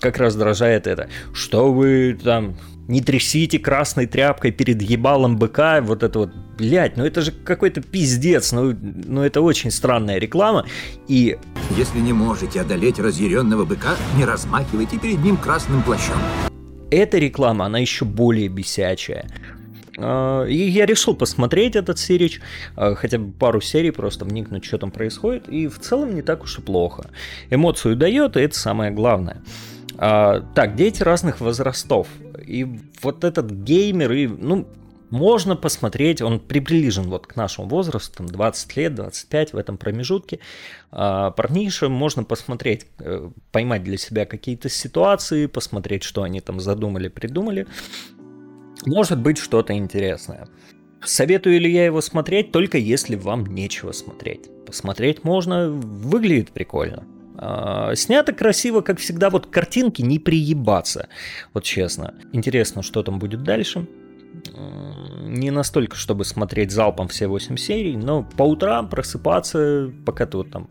как 0.00 0.16
раздражает 0.18 0.86
это. 0.86 1.08
Что 1.32 1.72
вы 1.72 2.18
там 2.22 2.56
не 2.88 3.00
трясите 3.00 3.58
красной 3.58 4.06
тряпкой 4.06 4.50
перед 4.50 4.82
ебалом 4.82 5.36
быка, 5.36 5.80
вот 5.80 6.02
это 6.02 6.18
вот, 6.18 6.30
блядь, 6.58 6.96
ну 6.96 7.04
это 7.04 7.20
же 7.20 7.30
какой-то 7.30 7.80
пиздец, 7.80 8.50
ну, 8.50 8.76
ну 8.82 9.22
это 9.22 9.40
очень 9.42 9.70
странная 9.70 10.18
реклама, 10.18 10.66
и... 11.06 11.38
Если 11.76 12.00
не 12.00 12.12
можете 12.12 12.62
одолеть 12.62 12.98
разъяренного 12.98 13.64
быка, 13.64 13.94
не 14.16 14.24
размахивайте 14.24 14.98
перед 14.98 15.22
ним 15.22 15.36
красным 15.36 15.84
плащом. 15.84 16.16
Эта 16.90 17.18
реклама, 17.18 17.66
она 17.66 17.78
еще 17.78 18.04
более 18.04 18.48
бесячая. 18.48 19.30
А, 19.96 20.44
и 20.44 20.56
я 20.56 20.86
решил 20.86 21.14
посмотреть 21.14 21.76
этот 21.76 22.00
серич, 22.00 22.40
а, 22.74 22.96
хотя 22.96 23.18
бы 23.18 23.30
пару 23.30 23.60
серий, 23.60 23.92
просто 23.92 24.24
вникнуть, 24.24 24.64
что 24.64 24.78
там 24.78 24.90
происходит, 24.90 25.48
и 25.48 25.68
в 25.68 25.78
целом 25.78 26.14
не 26.14 26.22
так 26.22 26.42
уж 26.42 26.58
и 26.58 26.62
плохо. 26.62 27.10
Эмоцию 27.50 27.94
дает, 27.94 28.36
и 28.36 28.40
это 28.40 28.58
самое 28.58 28.90
главное. 28.90 29.42
А, 30.02 30.40
так, 30.54 30.76
дети 30.76 31.02
разных 31.02 31.40
возрастов. 31.40 32.08
И 32.46 32.66
вот 33.02 33.22
этот 33.22 33.50
геймер, 33.50 34.12
и, 34.12 34.26
ну, 34.26 34.66
можно 35.10 35.56
посмотреть, 35.56 36.22
он 36.22 36.40
приближен 36.40 37.04
вот 37.10 37.26
к 37.26 37.36
нашему 37.36 37.68
возрасту, 37.68 38.16
там 38.16 38.26
20 38.26 38.76
лет, 38.76 38.94
25 38.94 39.52
в 39.52 39.56
этом 39.58 39.76
промежутке. 39.76 40.38
А, 40.90 41.32
парниша 41.32 41.90
можно 41.90 42.24
посмотреть, 42.24 42.86
э, 42.98 43.28
поймать 43.52 43.84
для 43.84 43.98
себя 43.98 44.24
какие-то 44.24 44.70
ситуации, 44.70 45.44
посмотреть, 45.44 46.02
что 46.02 46.22
они 46.22 46.40
там 46.40 46.60
задумали, 46.60 47.08
придумали. 47.08 47.66
Может 48.86 49.20
быть 49.20 49.36
что-то 49.36 49.74
интересное. 49.74 50.48
Советую 51.04 51.60
ли 51.60 51.70
я 51.70 51.84
его 51.84 52.00
смотреть, 52.00 52.52
только 52.52 52.78
если 52.78 53.16
вам 53.16 53.44
нечего 53.44 53.92
смотреть. 53.92 54.48
Посмотреть 54.64 55.24
можно, 55.24 55.68
выглядит 55.68 56.52
прикольно. 56.52 57.04
А, 57.42 57.94
снято 57.94 58.34
красиво, 58.34 58.82
как 58.82 58.98
всегда, 58.98 59.30
вот 59.30 59.46
картинки 59.46 60.02
не 60.02 60.18
приебаться. 60.18 61.08
Вот 61.54 61.64
честно. 61.64 62.14
Интересно, 62.34 62.82
что 62.82 63.02
там 63.02 63.18
будет 63.18 63.42
дальше. 63.42 63.86
Не 65.22 65.50
настолько, 65.50 65.96
чтобы 65.96 66.26
смотреть 66.26 66.70
залпом 66.70 67.08
все 67.08 67.28
8 67.28 67.56
серий, 67.56 67.96
но 67.96 68.28
по 68.36 68.42
утрам 68.42 68.90
просыпаться, 68.90 69.90
пока 70.04 70.26
ты 70.26 70.36
вот 70.36 70.50
там 70.50 70.68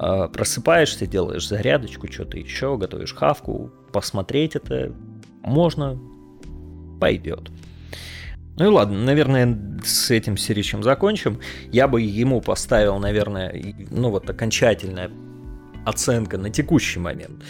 э, 0.00 0.28
просыпаешься, 0.32 1.06
делаешь 1.06 1.46
зарядочку, 1.46 2.10
что-то 2.10 2.38
еще, 2.38 2.78
готовишь 2.78 3.14
хавку, 3.14 3.70
посмотреть 3.92 4.56
это 4.56 4.94
можно, 5.42 6.00
пойдет. 7.00 7.50
Ну 8.56 8.64
и 8.64 8.68
ладно, 8.68 8.98
наверное, 8.98 9.58
с 9.84 10.10
этим 10.10 10.38
серичем 10.38 10.82
закончим. 10.82 11.40
Я 11.70 11.86
бы 11.86 12.00
ему 12.00 12.40
поставил, 12.40 12.98
наверное, 12.98 13.74
ну 13.90 14.10
вот 14.10 14.28
окончательное 14.28 15.10
оценка 15.84 16.38
на 16.38 16.50
текущий 16.50 17.00
момент. 17.00 17.42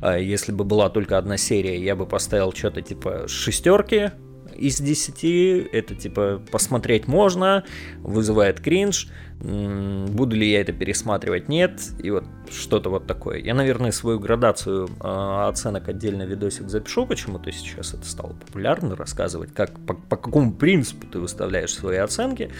А 0.00 0.18
если 0.18 0.52
бы 0.52 0.64
была 0.64 0.88
только 0.90 1.18
одна 1.18 1.36
серия, 1.36 1.82
я 1.82 1.96
бы 1.96 2.06
поставил 2.06 2.52
что-то 2.52 2.82
типа 2.82 3.28
шестерки 3.28 4.10
из 4.56 4.80
10. 4.80 5.68
Это 5.72 5.94
типа 5.94 6.42
посмотреть 6.50 7.06
можно, 7.06 7.64
вызывает 7.98 8.60
кринж. 8.60 9.08
Буду 9.38 10.34
ли 10.34 10.50
я 10.50 10.62
это 10.62 10.72
пересматривать? 10.72 11.48
Нет. 11.48 11.80
И 12.02 12.10
вот 12.10 12.24
что-то 12.50 12.88
вот 12.88 13.06
такое. 13.06 13.38
Я, 13.38 13.54
наверное, 13.54 13.92
свою 13.92 14.18
градацию 14.18 14.88
э, 14.88 15.48
оценок 15.48 15.88
отдельно 15.88 16.22
видосик 16.22 16.68
запишу 16.70 17.06
почему-то 17.06 17.52
сейчас 17.52 17.92
это 17.92 18.06
стало 18.06 18.32
популярно 18.32 18.96
рассказывать, 18.96 19.52
как, 19.52 19.78
по, 19.80 19.92
по 19.92 20.16
какому 20.16 20.52
принципу 20.52 21.06
ты 21.06 21.18
выставляешь 21.18 21.74
свои 21.74 21.98
оценки. 21.98 22.50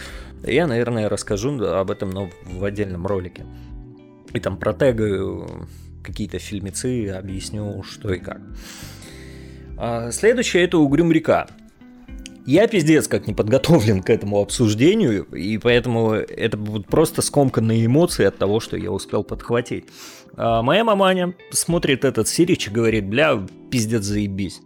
Я, 0.45 0.67
наверное, 0.67 1.09
расскажу 1.09 1.59
об 1.63 1.89
этом, 1.89 2.11
но 2.11 2.29
в 2.45 2.63
отдельном 2.63 3.07
ролике 3.07 3.43
и 4.33 4.39
там 4.39 4.57
протегаю 4.57 5.67
какие-то 6.03 6.39
фильмецы, 6.39 7.09
объясню, 7.09 7.83
что 7.83 8.13
и 8.13 8.19
как. 8.19 8.41
А 9.77 10.11
следующее 10.11 10.63
это 10.63 10.77
Угрюм 10.77 11.11
река. 11.11 11.47
Я 12.45 12.65
пиздец 12.67 13.09
как 13.09 13.27
не 13.27 13.33
подготовлен 13.33 14.01
к 14.01 14.09
этому 14.09 14.39
обсуждению, 14.39 15.25
и 15.25 15.57
поэтому 15.57 16.13
это 16.13 16.55
будут 16.55 16.87
просто 16.87 17.21
скомканные 17.21 17.85
эмоции 17.85 18.25
от 18.25 18.37
того, 18.37 18.61
что 18.61 18.77
я 18.77 18.89
успел 18.89 19.23
подхватить. 19.25 19.85
А 20.37 20.61
моя 20.61 20.85
маманя 20.85 21.35
смотрит 21.51 22.05
этот 22.05 22.29
сирич 22.29 22.67
и 22.67 22.71
говорит, 22.71 23.05
бля, 23.05 23.45
пиздец 23.69 24.03
заебись. 24.03 24.61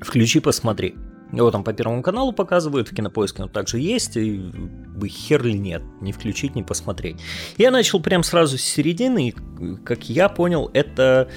Включи, 0.00 0.38
посмотри. 0.38 0.94
Его 1.36 1.50
там 1.50 1.64
по 1.64 1.72
Первому 1.72 2.02
каналу 2.02 2.32
показывают, 2.32 2.88
в 2.88 2.94
Кинопоиске 2.94 3.42
он 3.42 3.48
также 3.48 3.78
есть, 3.78 4.16
и 4.16 4.38
бы 4.38 5.08
хер 5.08 5.42
ли 5.44 5.58
нет, 5.58 5.82
не 6.00 6.12
включить, 6.12 6.54
не 6.54 6.62
посмотреть. 6.62 7.16
Я 7.58 7.70
начал 7.70 8.00
прям 8.00 8.22
сразу 8.22 8.58
с 8.58 8.62
середины, 8.62 9.28
и, 9.28 9.76
как 9.84 10.08
я 10.08 10.28
понял, 10.28 10.70
это 10.72 11.28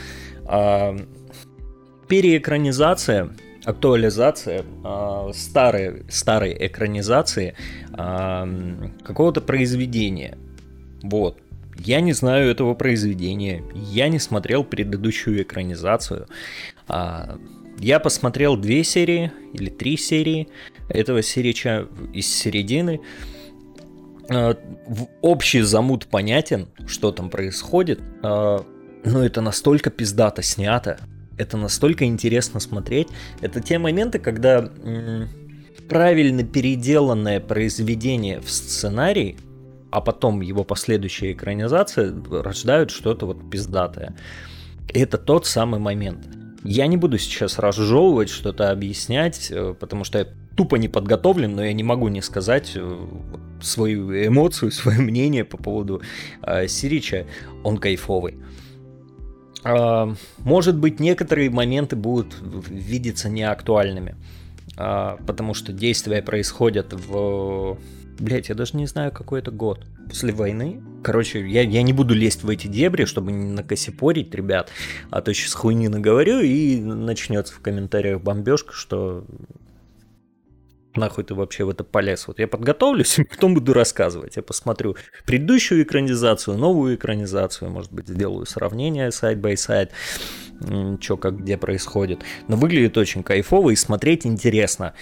э, 0.45 0.97
переэкранизация, 2.07 3.29
актуализация 3.65 4.63
э, 4.83 5.31
старой, 5.33 6.05
старой 6.09 6.55
экранизации 6.59 7.55
э, 7.97 8.89
какого-то 9.03 9.41
произведения. 9.41 10.37
Вот. 11.01 11.37
Я 11.79 12.01
не 12.01 12.13
знаю 12.13 12.49
этого 12.49 12.73
произведения, 12.73 13.63
я 13.75 14.09
не 14.09 14.19
смотрел 14.19 14.63
предыдущую 14.63 15.43
экранизацию. 15.43 16.27
Я 17.79 17.99
посмотрел 17.99 18.57
две 18.57 18.83
серии 18.83 19.31
или 19.53 19.69
три 19.69 19.97
серии 19.97 20.47
этого 20.89 21.21
серича 21.21 21.87
из 22.13 22.27
середины. 22.27 23.01
э, 24.29 24.55
общий 25.21 25.61
замут 25.61 26.07
понятен, 26.07 26.67
что 26.87 27.11
там 27.11 27.29
происходит, 27.29 27.99
э, 28.23 28.59
но 29.05 29.23
это 29.23 29.41
настолько 29.41 29.89
пиздато 29.89 30.41
снято, 30.41 30.99
это 31.37 31.55
настолько 31.55 32.05
интересно 32.05 32.59
смотреть. 32.59 33.07
Это 33.41 33.61
те 33.61 33.77
моменты, 33.77 34.19
когда 34.19 34.69
правильно 35.87 36.43
переделанное 36.43 37.39
произведение 37.39 38.41
в 38.41 38.49
сценарий, 38.49 39.37
а 39.91 40.01
потом 40.01 40.41
его 40.41 40.63
последующая 40.63 41.31
экранизация 41.31 42.13
рождают 42.29 42.91
что-то 42.91 43.27
вот 43.27 43.49
пиздатое. 43.49 44.15
Это 44.93 45.17
тот 45.17 45.45
самый 45.45 45.79
момент. 45.79 46.36
Я 46.69 46.87
не 46.87 46.97
буду 46.97 47.17
сейчас 47.17 47.59
разжевывать, 47.59 48.27
что-то 48.27 48.71
объяснять, 48.71 49.51
э, 49.51 49.73
потому 49.79 50.03
что 50.03 50.19
я 50.19 50.27
тупо 50.57 50.75
не 50.75 50.89
подготовлен, 50.89 51.55
но 51.55 51.63
я 51.63 51.71
не 51.71 51.83
могу 51.83 52.09
не 52.09 52.21
сказать 52.21 52.73
э, 52.75 53.07
свою 53.61 54.11
эмоцию, 54.11 54.71
свое 54.73 54.99
мнение 54.99 55.45
по 55.45 55.55
поводу 55.57 56.01
э, 56.41 56.67
Сирича. 56.67 57.25
Он 57.63 57.77
кайфовый. 57.77 58.35
Э, 59.63 60.13
может 60.39 60.77
быть, 60.77 60.99
некоторые 60.99 61.49
моменты 61.49 61.95
будут 61.95 62.35
видеться 62.67 63.29
неактуальными, 63.29 64.17
э, 64.77 65.17
потому 65.25 65.53
что 65.53 65.71
действия 65.71 66.21
происходят 66.21 66.91
в 66.91 67.77
Блять, 68.19 68.49
я 68.49 68.55
даже 68.55 68.75
не 68.77 68.87
знаю, 68.87 69.11
какой 69.11 69.39
это 69.39 69.51
год. 69.51 69.85
После 70.07 70.33
войны. 70.33 70.81
Короче, 71.03 71.47
я, 71.47 71.61
я 71.61 71.81
не 71.83 71.93
буду 71.93 72.13
лезть 72.13 72.43
в 72.43 72.49
эти 72.49 72.67
дебри, 72.67 73.05
чтобы 73.05 73.31
не 73.31 73.51
накосипорить, 73.51 74.33
ребят. 74.33 74.71
А 75.11 75.21
то 75.21 75.33
сейчас 75.33 75.53
хуйни 75.53 75.87
наговорю 75.87 76.39
и 76.39 76.79
начнется 76.79 77.53
в 77.53 77.59
комментариях 77.59 78.21
бомбежка, 78.21 78.73
что 78.73 79.25
нахуй 80.97 81.23
ты 81.23 81.35
вообще 81.35 81.63
в 81.63 81.69
это 81.69 81.83
полез. 81.83 82.27
Вот 82.27 82.39
я 82.39 82.47
подготовлюсь, 82.47 83.19
и 83.19 83.23
потом 83.23 83.53
буду 83.53 83.73
рассказывать. 83.73 84.35
Я 84.35 84.43
посмотрю 84.43 84.97
предыдущую 85.25 85.83
экранизацию, 85.83 86.57
новую 86.57 86.95
экранизацию, 86.95 87.69
может 87.69 87.93
быть, 87.93 88.07
сделаю 88.07 88.45
сравнение 88.45 89.11
side 89.11 89.40
by 89.40 89.55
side, 89.55 89.91
что 90.99 91.17
как 91.17 91.41
где 91.41 91.57
происходит. 91.57 92.23
Но 92.47 92.55
выглядит 92.55 92.97
очень 92.97 93.23
кайфово 93.23 93.71
и 93.71 93.75
смотреть 93.75 94.25
интересно. 94.25 94.93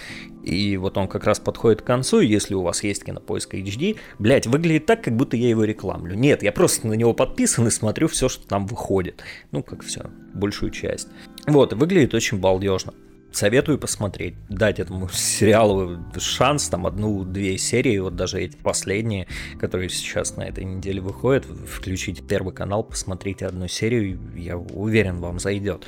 И 0.42 0.76
вот 0.76 0.96
он 0.96 1.08
как 1.08 1.24
раз 1.24 1.40
подходит 1.40 1.82
к 1.82 1.86
концу, 1.86 2.20
если 2.20 2.54
у 2.54 2.62
вас 2.62 2.84
есть 2.84 3.04
кинопоиск 3.04 3.54
HD, 3.54 3.98
блять, 4.18 4.46
выглядит 4.46 4.86
так, 4.86 5.02
как 5.02 5.16
будто 5.16 5.36
я 5.36 5.48
его 5.48 5.64
рекламлю. 5.64 6.14
Нет, 6.14 6.42
я 6.42 6.52
просто 6.52 6.86
на 6.86 6.92
него 6.92 7.14
подписан 7.14 7.66
и 7.66 7.70
смотрю 7.70 8.08
все, 8.08 8.28
что 8.28 8.46
там 8.46 8.66
выходит. 8.66 9.22
Ну, 9.50 9.62
как 9.62 9.82
все, 9.82 10.10
большую 10.34 10.70
часть. 10.70 11.08
Вот, 11.46 11.72
выглядит 11.72 12.14
очень 12.14 12.38
балдежно 12.38 12.94
советую 13.36 13.78
посмотреть, 13.78 14.34
дать 14.48 14.80
этому 14.80 15.08
сериалу 15.12 15.98
шанс, 16.18 16.68
там 16.68 16.86
одну-две 16.86 17.58
серии, 17.58 17.98
вот 17.98 18.16
даже 18.16 18.40
эти 18.40 18.56
последние, 18.56 19.26
которые 19.58 19.88
сейчас 19.90 20.36
на 20.36 20.44
этой 20.44 20.64
неделе 20.64 21.00
выходят, 21.00 21.44
включите 21.44 22.22
первый 22.22 22.54
канал, 22.54 22.82
посмотрите 22.82 23.46
одну 23.46 23.68
серию, 23.68 24.18
я 24.36 24.56
уверен, 24.56 25.20
вам 25.20 25.38
зайдет, 25.38 25.86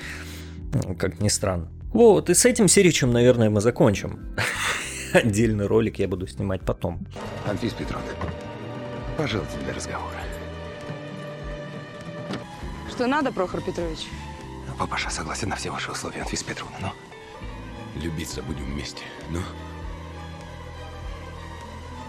как 0.99 1.21
ни 1.21 1.29
странно. 1.29 1.69
Вот, 1.93 2.29
и 2.29 2.35
с 2.35 2.45
этим 2.45 2.69
серичем, 2.69 3.13
наверное, 3.13 3.49
мы 3.49 3.61
закончим. 3.61 4.35
Отдельный 5.15 5.67
ролик 5.67 5.99
я 5.99 6.07
буду 6.07 6.27
снимать 6.27 6.61
потом. 6.61 7.07
Анфис 7.47 7.73
Петровна, 7.73 8.07
пожалуйста, 9.17 9.59
для 9.65 9.75
разговора. 9.75 10.19
Что 12.91 13.07
надо, 13.07 13.33
Прохор 13.33 13.63
Петрович? 13.63 14.01
Папаша 14.79 15.11
согласен 15.11 15.49
на 15.49 15.57
все 15.57 15.71
ваши 15.71 15.91
условия, 15.91 16.21
Анфис 16.21 16.43
Петровна, 16.43 16.77
но... 16.81 17.08
Любиться 18.01 18.43
будем 18.43 18.65
вместе, 18.67 19.03
ну? 19.31 19.41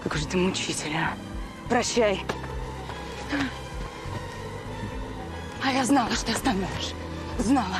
Какой 0.03 0.22
же 0.22 0.27
ты 0.27 0.38
мучитель, 0.38 0.96
а? 0.96 1.13
Прощай. 1.67 2.24
А 5.63 5.72
я 5.72 5.84
знала, 5.86 6.12
что 6.15 6.31
остановишь. 6.31 6.93
Знала. 7.39 7.79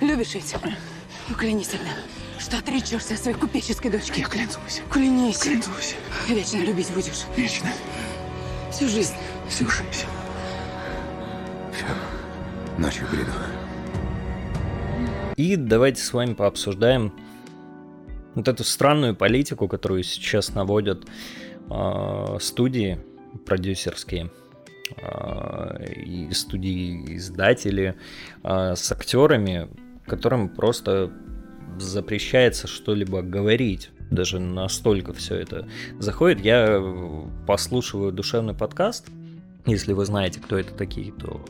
Любишь 0.00 0.34
ведь? 0.34 0.54
Ну, 1.28 1.34
клянись 1.36 1.68
тогда, 1.68 1.90
что 2.38 2.58
отречешься 2.58 3.14
от 3.14 3.20
своей 3.20 3.36
купеческой 3.36 3.90
дочки. 3.90 4.20
Я 4.20 4.26
клянусь. 4.26 4.82
Клянись. 4.90 5.38
Клянусь. 5.38 5.96
Вечно 6.28 6.58
любить 6.58 6.90
будешь. 6.92 7.24
Вечно. 7.36 7.70
Всю 8.70 8.88
жизнь. 8.88 9.14
Всю 9.48 9.68
жизнь. 9.70 10.06
Все. 11.72 11.86
Ночью 12.78 13.06
приду. 13.06 13.30
И 15.36 15.56
давайте 15.56 16.02
с 16.02 16.12
вами 16.12 16.34
пообсуждаем 16.34 17.12
вот 18.34 18.48
эту 18.48 18.64
странную 18.64 19.14
политику, 19.14 19.68
которую 19.68 20.02
сейчас 20.02 20.54
наводят 20.54 21.04
э, 21.70 22.38
студии 22.40 22.98
продюсерские 23.46 24.30
э, 24.96 25.92
и 25.94 26.32
студии 26.32 27.16
издатели 27.16 27.94
э, 28.42 28.74
с 28.76 28.92
актерами, 28.92 29.68
которым 30.06 30.48
просто 30.48 31.12
запрещается 31.78 32.66
что-либо 32.66 33.22
говорить. 33.22 33.90
Даже 34.10 34.38
настолько 34.38 35.12
все 35.12 35.36
это 35.36 35.66
заходит. 35.98 36.40
Я 36.44 36.80
послушиваю 37.46 38.12
душевный 38.12 38.54
подкаст. 38.54 39.08
Если 39.66 39.92
вы 39.92 40.04
знаете, 40.04 40.40
кто 40.40 40.58
это 40.58 40.74
такие, 40.74 41.10
то 41.12 41.42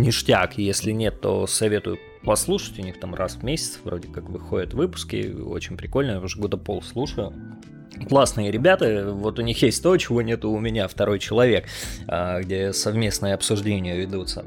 ништяк. 0.00 0.58
Если 0.58 0.92
нет, 0.92 1.20
то 1.20 1.46
советую 1.46 1.98
послушать. 2.24 2.78
У 2.78 2.82
них 2.82 2.98
там 2.98 3.14
раз 3.14 3.36
в 3.36 3.42
месяц 3.42 3.78
вроде 3.84 4.08
как 4.08 4.28
выходят 4.28 4.74
выпуски. 4.74 5.32
Очень 5.32 5.76
прикольно. 5.76 6.12
Я 6.12 6.20
уже 6.20 6.38
года 6.38 6.56
пол 6.56 6.82
слушаю. 6.82 7.32
Классные 8.08 8.50
ребята, 8.50 9.10
вот 9.12 9.38
у 9.38 9.42
них 9.42 9.62
есть 9.62 9.82
то, 9.82 9.96
чего 9.96 10.22
нету 10.22 10.50
у 10.50 10.60
меня, 10.60 10.86
второй 10.86 11.18
человек, 11.18 11.66
а, 12.06 12.40
где 12.40 12.72
совместные 12.72 13.34
обсуждения 13.34 13.96
ведутся. 13.96 14.46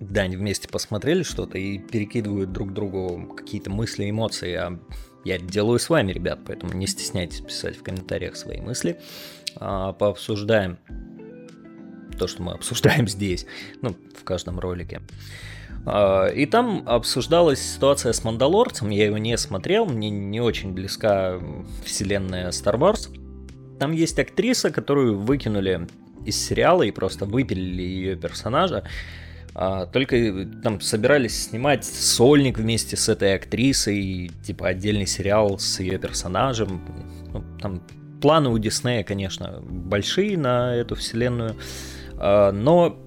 Да, 0.00 0.22
они 0.22 0.36
вместе 0.36 0.68
посмотрели 0.68 1.22
что-то 1.22 1.58
и 1.58 1.78
перекидывают 1.78 2.52
друг 2.52 2.72
другу 2.72 3.34
какие-то 3.36 3.70
мысли, 3.70 4.08
эмоции. 4.08 4.54
А 4.54 4.78
я 5.24 5.38
делаю 5.38 5.78
с 5.78 5.88
вами, 5.88 6.12
ребят, 6.12 6.40
поэтому 6.46 6.72
не 6.72 6.86
стесняйтесь 6.86 7.40
писать 7.40 7.76
в 7.76 7.82
комментариях 7.82 8.36
свои 8.36 8.60
мысли. 8.60 9.00
А, 9.56 9.92
пообсуждаем 9.92 10.78
то, 12.16 12.26
что 12.26 12.42
мы 12.42 12.52
обсуждаем 12.52 13.08
здесь, 13.08 13.46
ну, 13.82 13.96
в 14.18 14.24
каждом 14.24 14.58
ролике. 14.58 15.00
А, 15.84 16.26
и 16.26 16.46
там 16.46 16.82
обсуждалась 16.86 17.60
ситуация 17.60 18.12
с 18.12 18.24
Мандалорцем, 18.24 18.90
я 18.90 19.06
его 19.06 19.18
не 19.18 19.36
смотрел, 19.38 19.86
мне 19.86 20.10
не 20.10 20.40
очень 20.40 20.72
близка 20.72 21.40
вселенная 21.84 22.50
Star 22.50 22.76
Wars. 22.76 23.08
Там 23.78 23.92
есть 23.92 24.18
актриса, 24.18 24.70
которую 24.70 25.18
выкинули 25.18 25.86
из 26.24 26.36
сериала 26.44 26.82
и 26.82 26.90
просто 26.90 27.24
выпилили 27.24 27.82
ее 27.82 28.16
персонажа. 28.16 28.84
А, 29.54 29.86
только 29.86 30.46
там 30.62 30.80
собирались 30.80 31.48
снимать 31.48 31.84
сольник 31.84 32.58
вместе 32.58 32.96
с 32.96 33.08
этой 33.08 33.36
актрисой, 33.36 34.30
типа 34.42 34.68
отдельный 34.68 35.06
сериал 35.06 35.58
с 35.58 35.80
ее 35.80 35.98
персонажем. 35.98 36.82
Ну, 37.32 37.44
там 37.60 37.80
планы 38.20 38.50
у 38.50 38.58
Диснея, 38.58 39.02
конечно, 39.02 39.62
большие 39.62 40.36
на 40.36 40.74
эту 40.74 40.94
вселенную, 40.94 41.56
но 42.18 42.98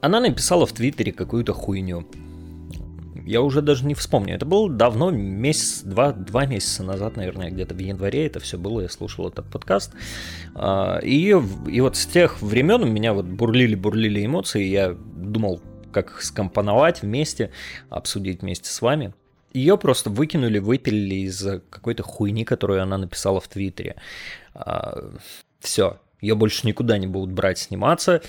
она 0.00 0.20
написала 0.20 0.66
в 0.66 0.72
Твиттере 0.72 1.12
какую-то 1.12 1.52
хуйню. 1.52 2.06
Я 3.26 3.42
уже 3.42 3.62
даже 3.62 3.84
не 3.84 3.94
вспомню. 3.94 4.34
Это 4.34 4.46
было 4.46 4.68
давно, 4.68 5.10
месяц, 5.10 5.82
два, 5.82 6.12
два 6.12 6.46
месяца 6.46 6.82
назад, 6.82 7.16
наверное, 7.16 7.50
где-то 7.50 7.74
в 7.74 7.78
январе 7.78 8.26
это 8.26 8.40
все 8.40 8.58
было. 8.58 8.80
Я 8.80 8.88
слушал 8.88 9.28
этот 9.28 9.46
подкаст. 9.46 9.92
А, 10.54 10.98
и, 10.98 11.28
и 11.28 11.80
вот 11.80 11.96
с 11.96 12.06
тех 12.06 12.40
времен 12.42 12.82
у 12.82 12.86
меня 12.86 13.12
вот 13.12 13.26
бурлили-бурлили 13.26 14.24
эмоции. 14.24 14.64
Я 14.64 14.96
думал, 15.14 15.60
как 15.92 16.10
их 16.10 16.22
скомпоновать 16.24 17.02
вместе, 17.02 17.50
обсудить 17.88 18.42
вместе 18.42 18.68
с 18.70 18.80
вами. 18.80 19.14
Ее 19.52 19.76
просто 19.76 20.10
выкинули, 20.10 20.58
выпилили 20.58 21.26
из 21.26 21.44
какой-то 21.70 22.02
хуйни, 22.02 22.44
которую 22.44 22.82
она 22.82 22.98
написала 22.98 23.40
в 23.40 23.48
Твиттере. 23.48 23.96
А, 24.54 25.12
все, 25.60 26.00
ее 26.20 26.34
больше 26.34 26.66
никуда 26.66 26.98
не 26.98 27.06
будут 27.06 27.32
брать 27.32 27.58
сниматься. 27.58 28.22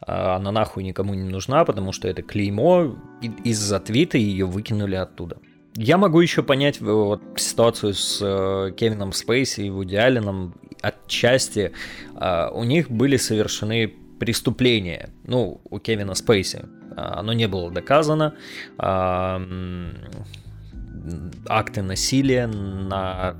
А, 0.00 0.36
она 0.36 0.52
нахуй 0.52 0.84
никому 0.84 1.14
не 1.14 1.28
нужна, 1.28 1.64
потому 1.64 1.92
что 1.92 2.08
это 2.08 2.22
клеймо. 2.22 2.96
Из-за 3.44 3.80
твита 3.80 4.18
ее 4.18 4.46
выкинули 4.46 4.96
оттуда. 4.96 5.38
Я 5.74 5.96
могу 5.96 6.20
еще 6.20 6.42
понять 6.42 6.80
вот, 6.80 7.22
ситуацию 7.36 7.94
с 7.94 8.20
э, 8.20 8.72
Кевином 8.76 9.12
Спейси 9.12 9.60
и 9.62 9.70
Вуди 9.70 9.94
Алленом 9.94 10.54
отчасти. 10.82 11.72
Э, 12.20 12.48
у 12.52 12.64
них 12.64 12.90
были 12.90 13.16
совершены 13.16 13.94
преступления. 14.18 15.10
Ну, 15.24 15.60
у 15.70 15.78
Кевина 15.78 16.14
Спейси. 16.14 16.64
Оно 16.96 17.32
не 17.32 17.46
было 17.46 17.70
доказано. 17.70 18.34
Э, 18.78 19.38
акты 21.48 21.82
насилия 21.82 22.46
на 22.46 23.36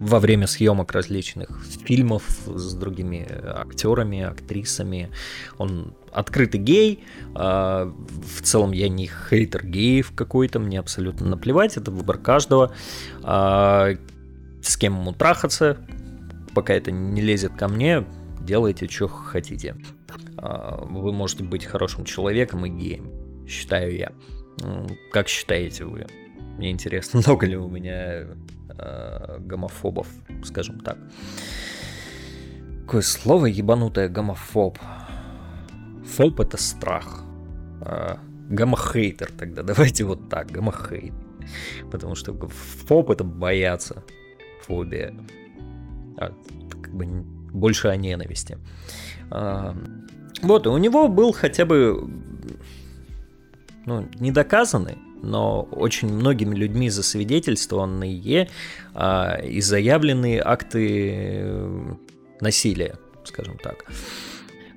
во 0.00 0.18
время 0.18 0.46
съемок 0.46 0.92
различных 0.92 1.64
фильмов 1.84 2.24
с 2.46 2.74
другими 2.74 3.26
актерами, 3.44 4.22
актрисами. 4.22 5.10
Он 5.58 5.94
открытый 6.12 6.60
гей. 6.60 7.04
А, 7.34 7.86
в 7.86 8.42
целом 8.42 8.72
я 8.72 8.88
не 8.88 9.08
хейтер 9.08 9.66
геев 9.66 10.12
какой-то, 10.14 10.58
мне 10.58 10.78
абсолютно 10.78 11.26
наплевать, 11.26 11.76
это 11.76 11.90
выбор 11.90 12.18
каждого. 12.18 12.74
А, 13.22 13.90
с 14.62 14.76
кем 14.76 14.98
ему 14.98 15.12
трахаться, 15.12 15.78
пока 16.54 16.74
это 16.74 16.90
не 16.90 17.20
лезет 17.20 17.52
ко 17.54 17.68
мне, 17.68 18.04
делайте, 18.40 18.88
что 18.88 19.08
хотите. 19.08 19.76
А, 20.36 20.84
вы 20.84 21.12
можете 21.12 21.44
быть 21.44 21.64
хорошим 21.64 22.04
человеком 22.04 22.64
и 22.66 22.68
геем, 22.68 23.10
считаю 23.46 23.96
я. 23.96 24.12
Как 25.12 25.28
считаете 25.28 25.84
вы? 25.84 26.06
Мне 26.58 26.70
интересно, 26.70 27.20
много 27.26 27.46
ли 27.46 27.56
у 27.56 27.68
меня 27.68 28.26
э, 28.78 29.38
гомофобов, 29.40 30.08
скажем 30.44 30.80
так. 30.80 30.98
Какое 32.82 33.02
слово 33.02 33.46
ебанутое 33.46 34.08
гомофоб. 34.08 34.78
Фоб 36.16 36.40
это 36.40 36.56
страх. 36.56 37.24
Э, 37.80 38.16
гомохейтер 38.48 39.30
тогда, 39.38 39.62
давайте 39.74 40.04
вот 40.04 40.28
так, 40.28 40.50
гомохейт. 40.50 41.14
Потому 41.90 42.14
что 42.14 42.34
фоб 42.86 43.10
это 43.10 43.24
бояться. 43.24 44.02
Фобия. 44.62 45.14
А, 46.16 46.32
как 46.82 46.94
бы 46.94 47.06
больше 47.52 47.88
о 47.88 47.96
ненависти. 47.96 48.58
А, 49.30 49.76
вот, 50.42 50.66
и 50.66 50.68
у 50.68 50.78
него 50.78 51.08
был 51.08 51.32
хотя 51.32 51.64
бы 51.64 52.08
ну, 53.86 54.08
не 54.18 54.30
доказанный, 54.30 54.98
но 55.24 55.62
очень 55.62 56.12
многими 56.12 56.54
людьми 56.54 56.90
засвидетельствованные 56.90 58.48
а, 58.94 59.40
и 59.42 59.60
заявленные 59.60 60.42
акты 60.44 61.12
э, 61.14 61.94
насилия, 62.40 62.98
скажем 63.24 63.58
так. 63.58 63.86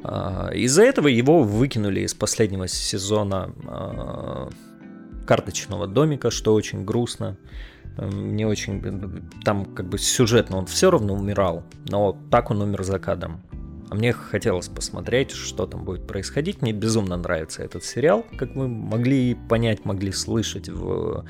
А, 0.03 0.49
из-за 0.53 0.83
этого 0.83 1.07
его 1.07 1.43
выкинули 1.43 2.01
из 2.01 2.13
последнего 2.13 2.67
сезона 2.67 3.53
а, 3.65 4.49
карточного 5.25 5.87
домика, 5.87 6.31
что 6.31 6.53
очень 6.53 6.85
грустно. 6.85 7.37
Мне 7.97 8.47
очень... 8.47 8.81
Там 9.43 9.65
как 9.65 9.89
бы 9.89 9.97
сюжетно 9.97 10.57
он 10.57 10.65
все 10.67 10.91
равно 10.91 11.13
умирал, 11.13 11.63
но 11.89 12.17
так 12.31 12.51
он 12.51 12.61
умер 12.61 12.83
за 12.83 12.99
кадром. 12.99 13.41
А 13.89 13.95
мне 13.95 14.11
хотелось 14.11 14.67
посмотреть, 14.67 15.31
что 15.31 15.65
там 15.65 15.85
будет 15.85 16.07
происходить. 16.07 16.61
Мне 16.61 16.73
безумно 16.73 17.15
нравится 17.15 17.63
этот 17.63 17.85
сериал, 17.85 18.25
как 18.37 18.53
вы 18.55 18.67
могли 18.67 19.35
понять, 19.35 19.85
могли 19.85 20.11
слышать. 20.11 20.67
В... 20.67 21.25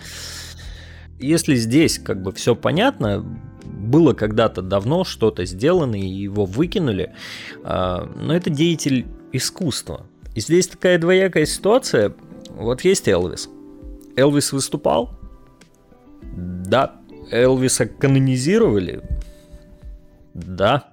Если 1.19 1.55
здесь 1.55 1.99
как 1.99 2.21
бы 2.23 2.31
все 2.31 2.55
понятно, 2.55 3.23
было 3.63 4.13
когда-то 4.13 4.61
давно 4.61 5.03
что-то 5.03 5.45
сделано, 5.45 5.95
и 5.95 6.07
его 6.07 6.45
выкинули, 6.45 7.13
а, 7.63 8.11
но 8.15 8.35
это 8.35 8.49
деятель 8.49 9.05
искусства. 9.31 10.07
И 10.33 10.39
здесь 10.39 10.67
такая 10.67 10.97
двоякая 10.97 11.45
ситуация. 11.45 12.15
Вот 12.49 12.81
есть 12.81 13.07
Элвис. 13.07 13.49
Элвис 14.15 14.51
выступал? 14.51 15.15
Да. 16.23 16.95
Элвиса 17.29 17.85
канонизировали? 17.85 19.01
Да 20.33 20.91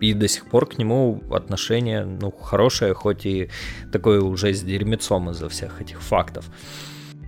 и 0.00 0.12
до 0.12 0.28
сих 0.28 0.46
пор 0.46 0.66
к 0.66 0.78
нему 0.78 1.22
отношение, 1.30 2.04
ну, 2.04 2.30
хорошее, 2.30 2.94
хоть 2.94 3.26
и 3.26 3.48
такое 3.92 4.20
уже 4.20 4.52
с 4.52 4.62
дерьмецом 4.62 5.30
из-за 5.30 5.48
всех 5.48 5.80
этих 5.80 6.02
фактов. 6.02 6.46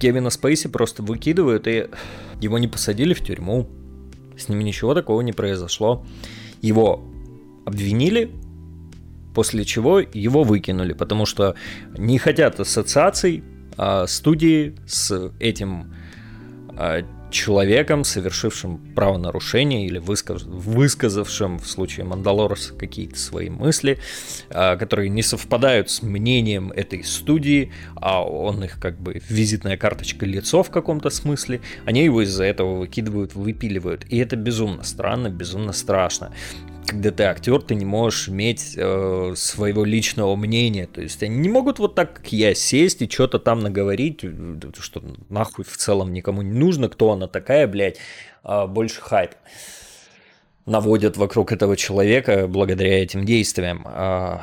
Кевина 0.01 0.31
Спейси 0.31 0.69
просто 0.69 1.03
выкидывают, 1.03 1.67
и 1.67 1.89
его 2.41 2.59
не 2.59 2.69
посадили 2.69 3.15
в 3.15 3.25
тюрьму. 3.25 3.69
С 4.37 4.49
ним 4.49 4.61
ничего 4.61 4.95
такого 4.95 5.21
не 5.23 5.33
произошло. 5.33 6.07
Его 6.61 7.03
обвинили, 7.67 8.31
после 9.35 9.65
чего 9.65 10.01
его 10.01 10.45
выкинули, 10.45 10.93
потому 10.93 11.27
что 11.27 11.55
не 11.97 12.19
хотят 12.19 12.61
ассоциаций, 12.61 13.43
а 13.77 14.07
студии 14.07 14.77
с 14.87 15.33
этим 15.39 15.95
а, 16.77 17.03
человеком, 17.31 18.05
совершившим 18.05 18.79
правонарушение 18.95 19.87
или 19.87 19.99
высказ... 19.99 20.43
высказавшим 20.45 21.59
в 21.59 21.67
случае 21.67 22.07
Мандалорса 22.07 22.75
какие-то 22.75 23.19
свои 23.19 23.51
мысли, 23.51 23.99
а, 24.51 24.77
которые 24.77 25.09
не 25.09 25.23
совпадают 25.23 25.91
с 25.91 26.03
мнением 26.03 26.73
этой 26.73 27.05
студии, 27.05 27.73
а 27.97 28.25
он 28.25 28.65
их 28.65 28.79
как 28.81 29.01
бы 29.01 29.21
визитная 29.29 29.77
карточка 29.77 30.27
лицо 30.27 30.63
в 30.63 30.71
каком-то 30.71 31.11
смысле, 31.11 31.61
они 31.85 32.05
его 32.05 32.23
из-за 32.23 32.45
этого 32.45 32.79
выкидывают, 32.79 33.35
выпиливают. 33.35 34.05
И 34.09 34.19
это 34.19 34.37
безумно 34.37 34.83
странно, 34.83 35.29
безумно 35.29 35.73
страшно 35.73 36.33
когда 36.89 37.11
ты 37.11 37.23
актер, 37.25 37.63
ты 37.63 37.75
не 37.75 37.85
можешь 37.85 38.29
иметь 38.29 38.75
э, 38.77 39.33
своего 39.37 39.85
личного 39.85 40.35
мнения. 40.37 40.87
То 40.87 41.01
есть 41.01 41.23
они 41.23 41.37
не 41.37 41.49
могут 41.49 41.79
вот 41.79 41.95
так, 41.95 42.15
как 42.15 42.33
я, 42.33 42.55
сесть 42.55 43.03
и 43.03 43.09
что-то 43.09 43.39
там 43.39 43.61
наговорить, 43.61 44.21
э, 44.23 44.57
что 44.79 45.03
нахуй 45.29 45.65
в 45.65 45.77
целом 45.77 46.13
никому 46.13 46.43
не 46.43 46.59
нужно, 46.59 46.89
кто 46.89 47.13
она 47.13 47.29
такая, 47.29 47.67
блядь, 47.67 47.99
э, 48.45 48.67
больше 48.67 49.01
хайп 49.01 49.33
наводят 50.67 51.17
вокруг 51.17 51.53
этого 51.53 51.77
человека 51.77 52.47
благодаря 52.47 53.03
этим 53.03 53.25
действиям. 53.25 53.87
Э... 53.87 54.39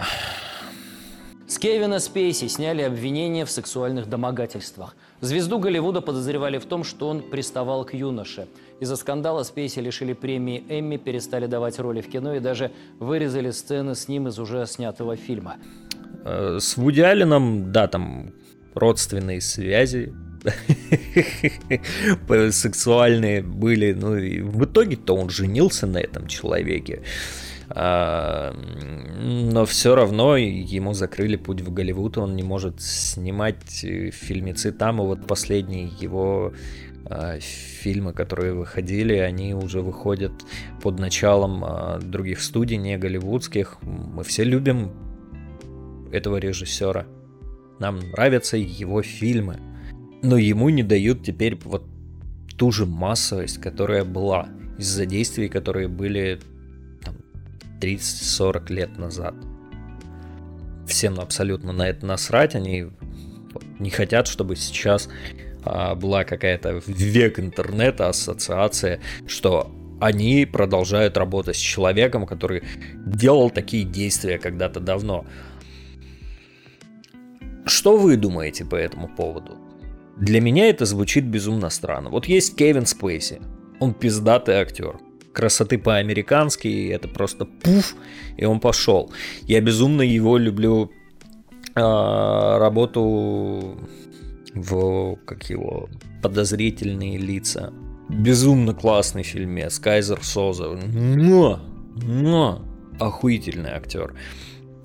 С 1.48 1.60
Кевина 1.60 2.00
Спейси 2.00 2.48
сняли 2.48 2.82
обвинения 2.82 3.46
в 3.46 3.52
сексуальных 3.52 4.10
домогательствах. 4.10 4.96
Звезду 5.22 5.60
Голливуда 5.60 6.02
подозревали 6.02 6.58
в 6.58 6.66
том, 6.66 6.84
что 6.84 7.08
он 7.10 7.22
приставал 7.22 7.86
к 7.86 7.94
юноше– 7.94 8.48
из-за 8.80 8.96
скандала 8.96 9.44
Спейси 9.44 9.80
лишили 9.80 10.14
премии 10.14 10.64
Эмми, 10.70 10.98
перестали 10.98 11.48
давать 11.48 11.80
роли 11.80 12.02
в 12.02 12.10
кино 12.10 12.36
и 12.36 12.40
даже 12.40 12.72
вырезали 13.00 13.52
сцены 13.52 13.96
с 13.96 14.08
ним 14.08 14.28
из 14.28 14.40
уже 14.40 14.66
снятого 14.66 15.16
фильма. 15.16 15.58
Э, 16.24 16.58
с 16.60 16.78
Вуди 16.78 17.02
Алленом, 17.02 17.72
да, 17.72 17.88
там 17.88 18.34
родственные 18.74 19.42
связи 19.42 20.14
сексуальные 22.52 23.42
были. 23.42 23.94
Ну 23.94 24.18
и 24.18 24.42
в 24.42 24.66
итоге-то 24.66 25.16
он 25.16 25.30
женился 25.30 25.88
на 25.88 25.98
этом 25.98 26.28
человеке. 26.28 27.02
А, 27.70 28.54
но 28.54 29.66
все 29.66 29.96
равно 29.96 30.38
ему 30.38 30.94
закрыли 30.94 31.36
путь 31.36 31.62
в 31.62 31.74
Голливуд, 31.74 32.18
он 32.18 32.36
не 32.36 32.44
может 32.44 32.80
снимать 32.80 33.84
э, 33.84 34.12
фильмецы 34.12 34.72
там, 34.72 35.02
и 35.02 35.06
вот 35.06 35.26
последний 35.26 35.92
его 36.00 36.54
фильмы, 37.40 38.14
которые 38.14 38.54
выходили, 38.54 39.14
они 39.14 39.54
уже 39.54 39.82
выходят 39.82 40.32
под 40.82 41.00
началом 41.00 41.64
а, 41.64 42.00
других 42.00 42.42
студий, 42.42 42.78
не 42.78 42.98
голливудских. 42.98 43.78
Мы 43.82 44.24
все 44.24 44.44
любим 44.44 44.92
этого 46.12 46.38
режиссера. 46.38 47.06
Нам 47.80 48.00
нравятся 48.12 48.58
его 48.58 49.02
фильмы. 49.02 49.58
Но 50.24 50.38
ему 50.38 50.70
не 50.70 50.82
дают 50.82 51.24
теперь 51.24 51.60
вот 51.64 51.86
ту 52.58 52.72
же 52.72 52.86
массовость, 52.86 53.60
которая 53.60 54.04
была 54.04 54.50
из-за 54.80 55.06
действий, 55.06 55.50
которые 55.50 55.88
были 55.88 56.40
30-40 57.82 58.74
лет 58.74 58.98
назад. 58.98 59.36
Всем 60.88 61.20
абсолютно 61.20 61.72
на 61.74 61.88
это 61.88 62.06
насрать, 62.06 62.56
они 62.56 62.88
не 63.80 63.90
хотят, 63.90 64.28
чтобы 64.28 64.56
сейчас 64.56 65.08
а, 65.08 65.45
была 65.96 66.24
какая-то 66.24 66.82
век 66.88 67.40
интернета 67.40 68.10
ассоциация, 68.10 69.00
что 69.28 69.72
они 70.00 70.46
продолжают 70.46 71.18
работать 71.18 71.56
с 71.56 71.60
человеком, 71.60 72.26
который 72.26 72.64
делал 73.06 73.50
такие 73.50 73.84
действия 73.84 74.38
когда-то 74.38 74.80
давно. 74.80 75.26
Что 77.66 77.98
вы 77.98 78.18
думаете 78.18 78.66
по 78.66 78.76
этому 78.76 79.08
поводу? 79.08 79.58
Для 80.18 80.40
меня 80.40 80.70
это 80.70 80.86
звучит 80.86 81.26
безумно 81.26 81.70
странно. 81.70 82.10
Вот 82.10 82.28
есть 82.28 82.56
Кевин 82.56 82.86
Спейси. 82.86 83.42
Он 83.80 83.94
пиздатый 83.94 84.56
актер. 84.56 85.00
Красоты 85.34 85.78
по-американски, 85.78 86.90
это 86.90 87.10
просто 87.10 87.46
пуф, 87.46 87.96
и 88.38 88.46
он 88.46 88.62
пошел. 88.62 89.12
Я 89.42 89.60
безумно 89.60 90.02
его 90.02 90.38
люблю 90.38 90.92
э, 91.76 91.80
работу 91.80 93.78
в, 94.56 95.18
как 95.26 95.50
его, 95.50 95.90
подозрительные 96.22 97.18
лица. 97.18 97.74
Безумно 98.10 98.74
классный 98.74 99.24
фильмец, 99.24 99.80
Кайзер 99.80 100.24
Соза. 100.24 100.70
Но, 100.70 101.60
но, 102.02 102.64
охуительный 103.00 103.72
актер. 103.72 104.14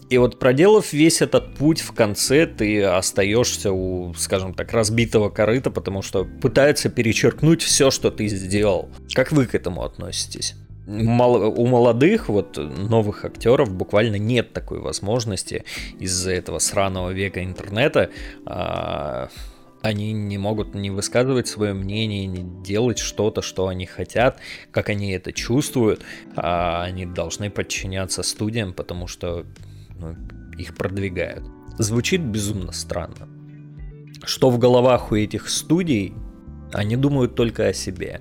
И 0.08 0.18
вот 0.18 0.40
проделав 0.40 0.92
весь 0.92 1.22
этот 1.22 1.54
путь 1.54 1.80
в 1.80 1.92
конце, 1.92 2.44
ты 2.44 2.82
остаешься 2.82 3.72
у, 3.72 4.12
скажем 4.14 4.54
так, 4.54 4.72
разбитого 4.72 5.30
корыта, 5.30 5.70
потому 5.70 6.02
что 6.02 6.24
пытается 6.24 6.88
перечеркнуть 6.88 7.62
все, 7.62 7.92
что 7.92 8.10
ты 8.10 8.26
сделал. 8.26 8.88
Как 9.14 9.30
вы 9.30 9.46
к 9.46 9.54
этому 9.54 9.84
относитесь? 9.84 10.56
у 10.90 11.66
молодых, 11.66 12.28
вот 12.28 12.56
новых 12.56 13.24
актеров 13.24 13.72
буквально 13.72 14.16
нет 14.16 14.52
такой 14.52 14.80
возможности 14.80 15.64
из-за 16.00 16.32
этого 16.32 16.58
сраного 16.58 17.10
века 17.10 17.44
интернета 17.44 18.10
а, 18.44 19.28
они 19.82 20.12
не 20.12 20.38
могут 20.38 20.74
не 20.74 20.90
высказывать 20.90 21.48
свое 21.48 21.72
мнение, 21.72 22.26
не 22.26 22.62
делать 22.62 22.98
что-то, 22.98 23.40
что 23.42 23.68
они 23.68 23.86
хотят, 23.86 24.38
как 24.70 24.90
они 24.90 25.12
это 25.12 25.32
чувствуют. 25.32 26.02
А 26.36 26.82
они 26.82 27.06
должны 27.06 27.50
подчиняться 27.50 28.22
студиям, 28.22 28.74
потому 28.74 29.06
что 29.06 29.46
ну, 29.98 30.16
их 30.58 30.76
продвигают. 30.76 31.44
Звучит 31.78 32.20
безумно 32.20 32.72
странно. 32.72 33.28
Что 34.24 34.50
в 34.50 34.58
головах 34.58 35.12
у 35.12 35.16
этих 35.16 35.48
студий, 35.48 36.12
они 36.72 36.96
думают 36.96 37.34
только 37.34 37.68
о 37.68 37.72
себе. 37.72 38.20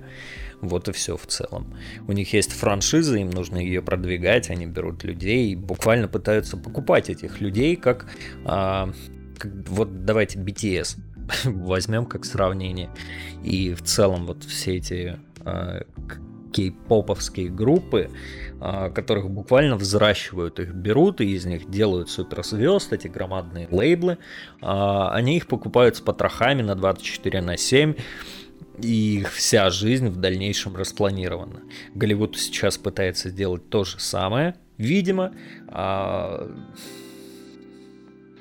Вот 0.62 0.88
и 0.88 0.92
все 0.92 1.16
в 1.16 1.26
целом. 1.26 1.74
У 2.06 2.12
них 2.12 2.32
есть 2.32 2.52
франшиза, 2.52 3.16
им 3.16 3.30
нужно 3.30 3.58
ее 3.58 3.82
продвигать, 3.82 4.50
они 4.50 4.66
берут 4.66 5.04
людей 5.04 5.52
и 5.52 5.56
буквально 5.56 6.08
пытаются 6.08 6.56
покупать 6.56 7.08
этих 7.10 7.40
людей, 7.40 7.76
как, 7.76 8.06
а, 8.44 8.92
как 9.38 9.52
вот 9.68 10.04
давайте 10.04 10.38
BTS 10.38 10.98
возьмем 11.44 12.06
как 12.06 12.24
сравнение. 12.24 12.90
И 13.42 13.74
в 13.74 13.82
целом 13.82 14.26
вот 14.26 14.44
все 14.44 14.76
эти 14.76 15.18
а, 15.44 15.82
кей-поповские 16.52 17.48
группы, 17.48 18.10
а, 18.60 18.90
которых 18.90 19.30
буквально 19.30 19.76
взращивают, 19.76 20.60
их 20.60 20.74
берут 20.74 21.20
и 21.20 21.34
из 21.34 21.46
них 21.46 21.70
делают 21.70 22.10
суперзвезд, 22.10 22.92
эти 22.92 23.08
громадные 23.08 23.68
лейблы. 23.70 24.18
А, 24.60 25.12
они 25.12 25.36
их 25.36 25.46
покупают 25.46 25.96
с 25.96 26.00
потрохами 26.00 26.62
на 26.62 26.74
24 26.74 27.40
на 27.40 27.56
7 27.56 27.94
и 28.82 29.18
их 29.20 29.32
вся 29.32 29.70
жизнь 29.70 30.08
в 30.08 30.16
дальнейшем 30.16 30.76
распланирована. 30.76 31.60
Голливуд 31.94 32.36
сейчас 32.38 32.78
пытается 32.78 33.28
сделать 33.28 33.68
то 33.68 33.84
же 33.84 33.98
самое, 33.98 34.56
видимо, 34.78 35.32
а... 35.68 36.50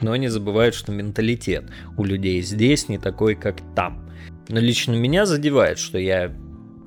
но 0.02 0.12
они 0.12 0.28
забывают, 0.28 0.76
что 0.76 0.92
менталитет 0.92 1.66
у 1.98 2.04
людей 2.04 2.42
здесь 2.42 2.90
не 2.90 2.98
такой, 2.98 3.36
как 3.36 3.58
там. 3.76 4.10
Но 4.48 4.60
лично 4.60 4.94
меня 4.94 5.26
задевает, 5.26 5.78
что 5.78 5.98
я 5.98 6.34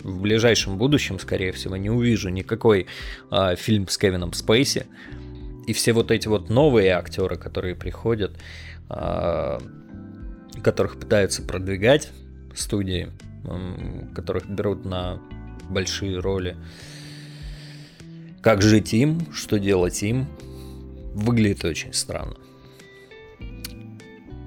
в 0.02 0.20
ближайшем 0.20 0.78
будущем, 0.78 1.18
скорее 1.18 1.52
всего, 1.52 1.76
не 1.76 1.90
увижу 1.90 2.28
никакой 2.28 2.86
э, 3.30 3.56
фильм 3.56 3.88
с 3.88 3.96
Кевином 3.98 4.32
Спейси. 4.32 4.86
И 5.66 5.72
все 5.72 5.92
вот 5.92 6.10
эти 6.10 6.26
вот 6.26 6.50
новые 6.50 6.90
актеры, 6.90 7.36
которые 7.36 7.76
приходят, 7.76 8.36
э, 8.90 9.58
которых 10.62 10.98
пытаются 10.98 11.42
продвигать 11.42 12.10
студии, 12.54 13.10
э, 13.44 14.14
которых 14.14 14.48
берут 14.48 14.84
на 14.84 15.20
большие 15.70 16.18
роли. 16.18 16.56
Как 18.40 18.60
жить 18.60 18.92
им, 18.92 19.32
что 19.32 19.60
делать 19.60 20.02
им, 20.02 20.26
выглядит 21.14 21.64
очень 21.64 21.92
странно. 21.92 22.36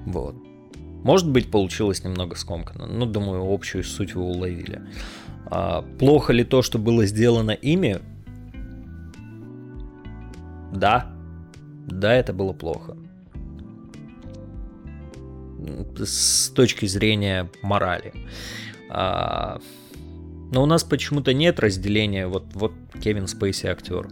Вот. 0.06 0.34
Может 1.04 1.30
быть, 1.30 1.50
получилось 1.50 2.02
немного 2.02 2.36
скомканно, 2.36 2.86
но 2.86 3.06
думаю, 3.06 3.52
общую 3.52 3.84
суть 3.84 4.14
вы 4.14 4.22
уловили. 4.22 4.82
А, 5.46 5.82
плохо 5.98 6.32
ли 6.32 6.42
то, 6.42 6.62
что 6.62 6.78
было 6.78 7.06
сделано 7.06 7.50
ими? 7.50 8.00
Да. 10.72 11.12
Да, 11.86 12.12
это 12.14 12.32
было 12.32 12.52
плохо. 12.52 12.96
С 15.96 16.50
точки 16.50 16.86
зрения 16.86 17.48
морали. 17.62 18.12
А, 18.90 19.60
но 20.52 20.62
у 20.62 20.66
нас 20.66 20.84
почему-то 20.84 21.32
нет 21.34 21.60
разделения. 21.60 22.26
Вот, 22.26 22.46
вот 22.54 22.72
Кевин 23.02 23.26
Спейси 23.26 23.66
актер. 23.66 24.08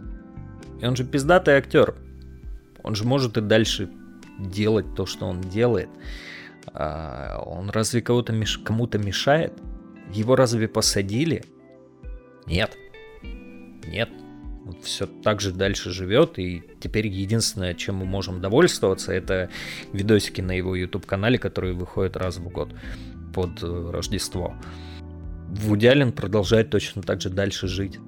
И 0.81 0.85
он 0.85 0.95
же 0.95 1.03
пиздатый 1.03 1.55
актер. 1.55 1.95
Он 2.83 2.95
же 2.95 3.05
может 3.05 3.37
и 3.37 3.41
дальше 3.41 3.89
делать 4.39 4.95
то, 4.95 5.05
что 5.05 5.25
он 5.25 5.41
делает. 5.41 5.89
А, 6.73 7.41
он 7.45 7.69
разве 7.69 8.01
кого-то 8.01 8.33
меш... 8.33 8.57
кому-то 8.57 8.97
мешает? 8.97 9.53
Его 10.13 10.35
разве 10.35 10.67
посадили? 10.67 11.43
Нет. 12.45 12.77
Нет. 13.85 14.09
Он 14.65 14.75
все 14.81 15.05
так 15.05 15.41
же 15.41 15.51
дальше 15.51 15.91
живет, 15.91 16.39
и 16.39 16.63
теперь 16.79 17.07
единственное, 17.07 17.75
чем 17.75 17.97
мы 17.97 18.05
можем 18.05 18.41
довольствоваться, 18.41 19.11
это 19.13 19.49
видосики 19.93 20.41
на 20.41 20.53
его 20.53 20.75
YouTube-канале, 20.75 21.37
которые 21.37 21.73
выходят 21.73 22.17
раз 22.17 22.37
в 22.37 22.49
год 22.49 22.73
под 23.33 23.61
э, 23.61 23.89
Рождество. 23.91 24.55
Вуди 25.49 25.85
Аллен 25.85 26.11
продолжает 26.11 26.71
точно 26.71 27.03
так 27.03 27.21
же 27.21 27.29
дальше 27.29 27.67
жить. 27.67 27.99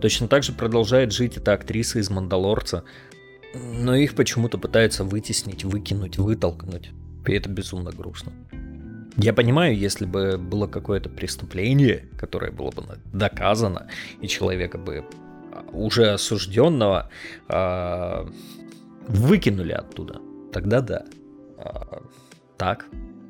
Точно 0.00 0.26
так 0.26 0.42
же 0.42 0.52
продолжает 0.52 1.12
жить 1.12 1.36
эта 1.36 1.52
актриса 1.52 2.00
из 2.00 2.10
«Мандалорца», 2.10 2.84
но 3.54 3.94
их 3.94 4.14
почему-то 4.14 4.58
пытаются 4.58 5.04
вытеснить, 5.04 5.64
выкинуть, 5.64 6.18
вытолкнуть. 6.18 6.90
И 7.26 7.32
это 7.32 7.48
безумно 7.48 7.90
грустно. 7.92 8.32
Я 9.16 9.32
понимаю, 9.32 9.76
если 9.76 10.06
бы 10.06 10.38
было 10.38 10.66
какое-то 10.66 11.08
преступление, 11.08 12.08
которое 12.18 12.50
было 12.50 12.70
бы 12.70 12.82
доказано, 13.12 13.86
и 14.20 14.26
человека 14.26 14.76
бы 14.76 15.04
а, 15.52 15.64
уже 15.72 16.10
осужденного 16.10 17.10
э, 17.48 18.26
выкинули 19.06 19.72
оттуда, 19.72 20.20
тогда 20.52 20.80
да. 20.80 21.04
А, 21.58 22.02
так, 22.56 22.86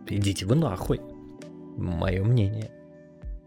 идите 0.08 0.46
вы 0.46 0.54
нахуй. 0.54 1.00
Мое 1.76 2.24
мнение. 2.24 2.70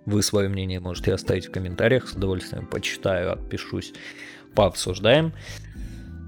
Вы 0.06 0.22
свое 0.22 0.48
мнение 0.48 0.80
можете 0.80 1.14
оставить 1.14 1.48
в 1.48 1.52
комментариях, 1.52 2.08
с 2.08 2.14
удовольствием 2.14 2.68
почитаю, 2.68 3.34
отпишусь, 3.34 3.94
пообсуждаем. 4.54 5.34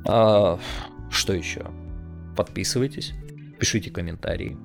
А, 0.07 0.59
что 1.09 1.33
еще? 1.33 1.65
Подписывайтесь, 2.35 3.13
пишите 3.59 3.91
комментарии, 3.91 4.57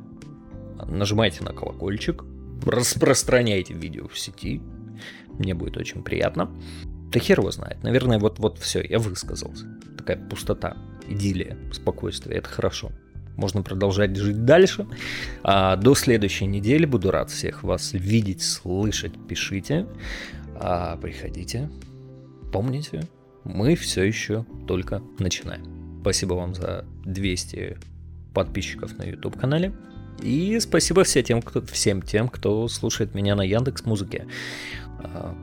нажимайте 0.87 1.43
на 1.43 1.53
колокольчик, 1.53 2.25
распространяйте 2.65 3.75
видео 3.75 4.09
в 4.09 4.19
сети. 4.19 4.63
Мне 5.39 5.55
будет 5.55 5.77
очень 5.77 6.03
приятно. 6.03 6.51
Да 7.11 7.21
хер 7.21 7.41
его 7.41 7.51
знает. 7.51 7.83
Наверное, 7.83 8.19
вот, 8.19 8.39
вот 8.39 8.59
все, 8.59 8.83
я 8.83 8.99
высказался. 8.99 9.67
Такая 9.99 10.17
пустота, 10.17 10.77
идиллия, 11.09 11.57
спокойствие. 11.73 12.39
Это 12.39 12.49
хорошо. 12.49 12.91
Можно 13.37 13.63
продолжать 13.63 14.17
жить 14.17 14.45
дальше. 14.45 14.87
А 15.43 15.77
до 15.77 15.95
следующей 15.95 16.47
недели 16.47 16.87
буду 16.87 17.11
рад 17.11 17.31
всех 17.31 17.63
вас 17.65 17.93
видеть, 17.93 18.43
слышать. 18.43 19.13
Пишите, 19.29 19.87
а, 20.55 20.97
приходите. 20.97 21.71
Помните, 22.53 23.09
мы 23.45 23.77
все 23.77 24.03
еще 24.03 24.45
только 24.67 25.03
начинаем. 25.19 26.01
Спасибо 26.01 26.35
вам 26.35 26.55
за 26.55 26.85
200 27.05 27.79
подписчиков 28.35 28.97
на 28.99 29.05
YouTube 29.05 29.39
канале. 29.39 29.73
И 30.23 30.59
спасибо 30.61 31.05
всем 31.05 31.25
тем, 31.25 31.43
кто, 31.43 31.63
всем 31.63 32.03
тем, 32.03 32.29
кто 32.29 32.69
слушает 32.69 33.15
меня 33.15 33.35
на 33.35 33.43
Яндекс 33.43 33.85
Музыке. 33.85 34.27
А, 34.99 35.37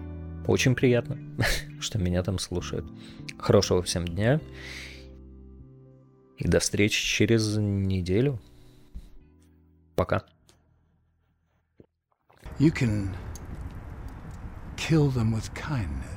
очень 0.47 0.75
приятно, 0.75 1.17
что 1.79 1.99
меня 1.99 2.23
там 2.23 2.39
слушают. 2.39 2.85
Хорошего 3.37 3.81
всем 3.83 4.07
дня. 4.07 4.39
И 6.37 6.47
до 6.47 6.59
встречи 6.59 7.01
через 7.03 7.57
неделю. 7.57 8.39
Пока. 9.95 10.23
You 12.59 12.71
can 12.71 13.09
kill 14.77 15.09
them 15.09 15.33
with 15.33 15.51
kindness. 15.53 16.10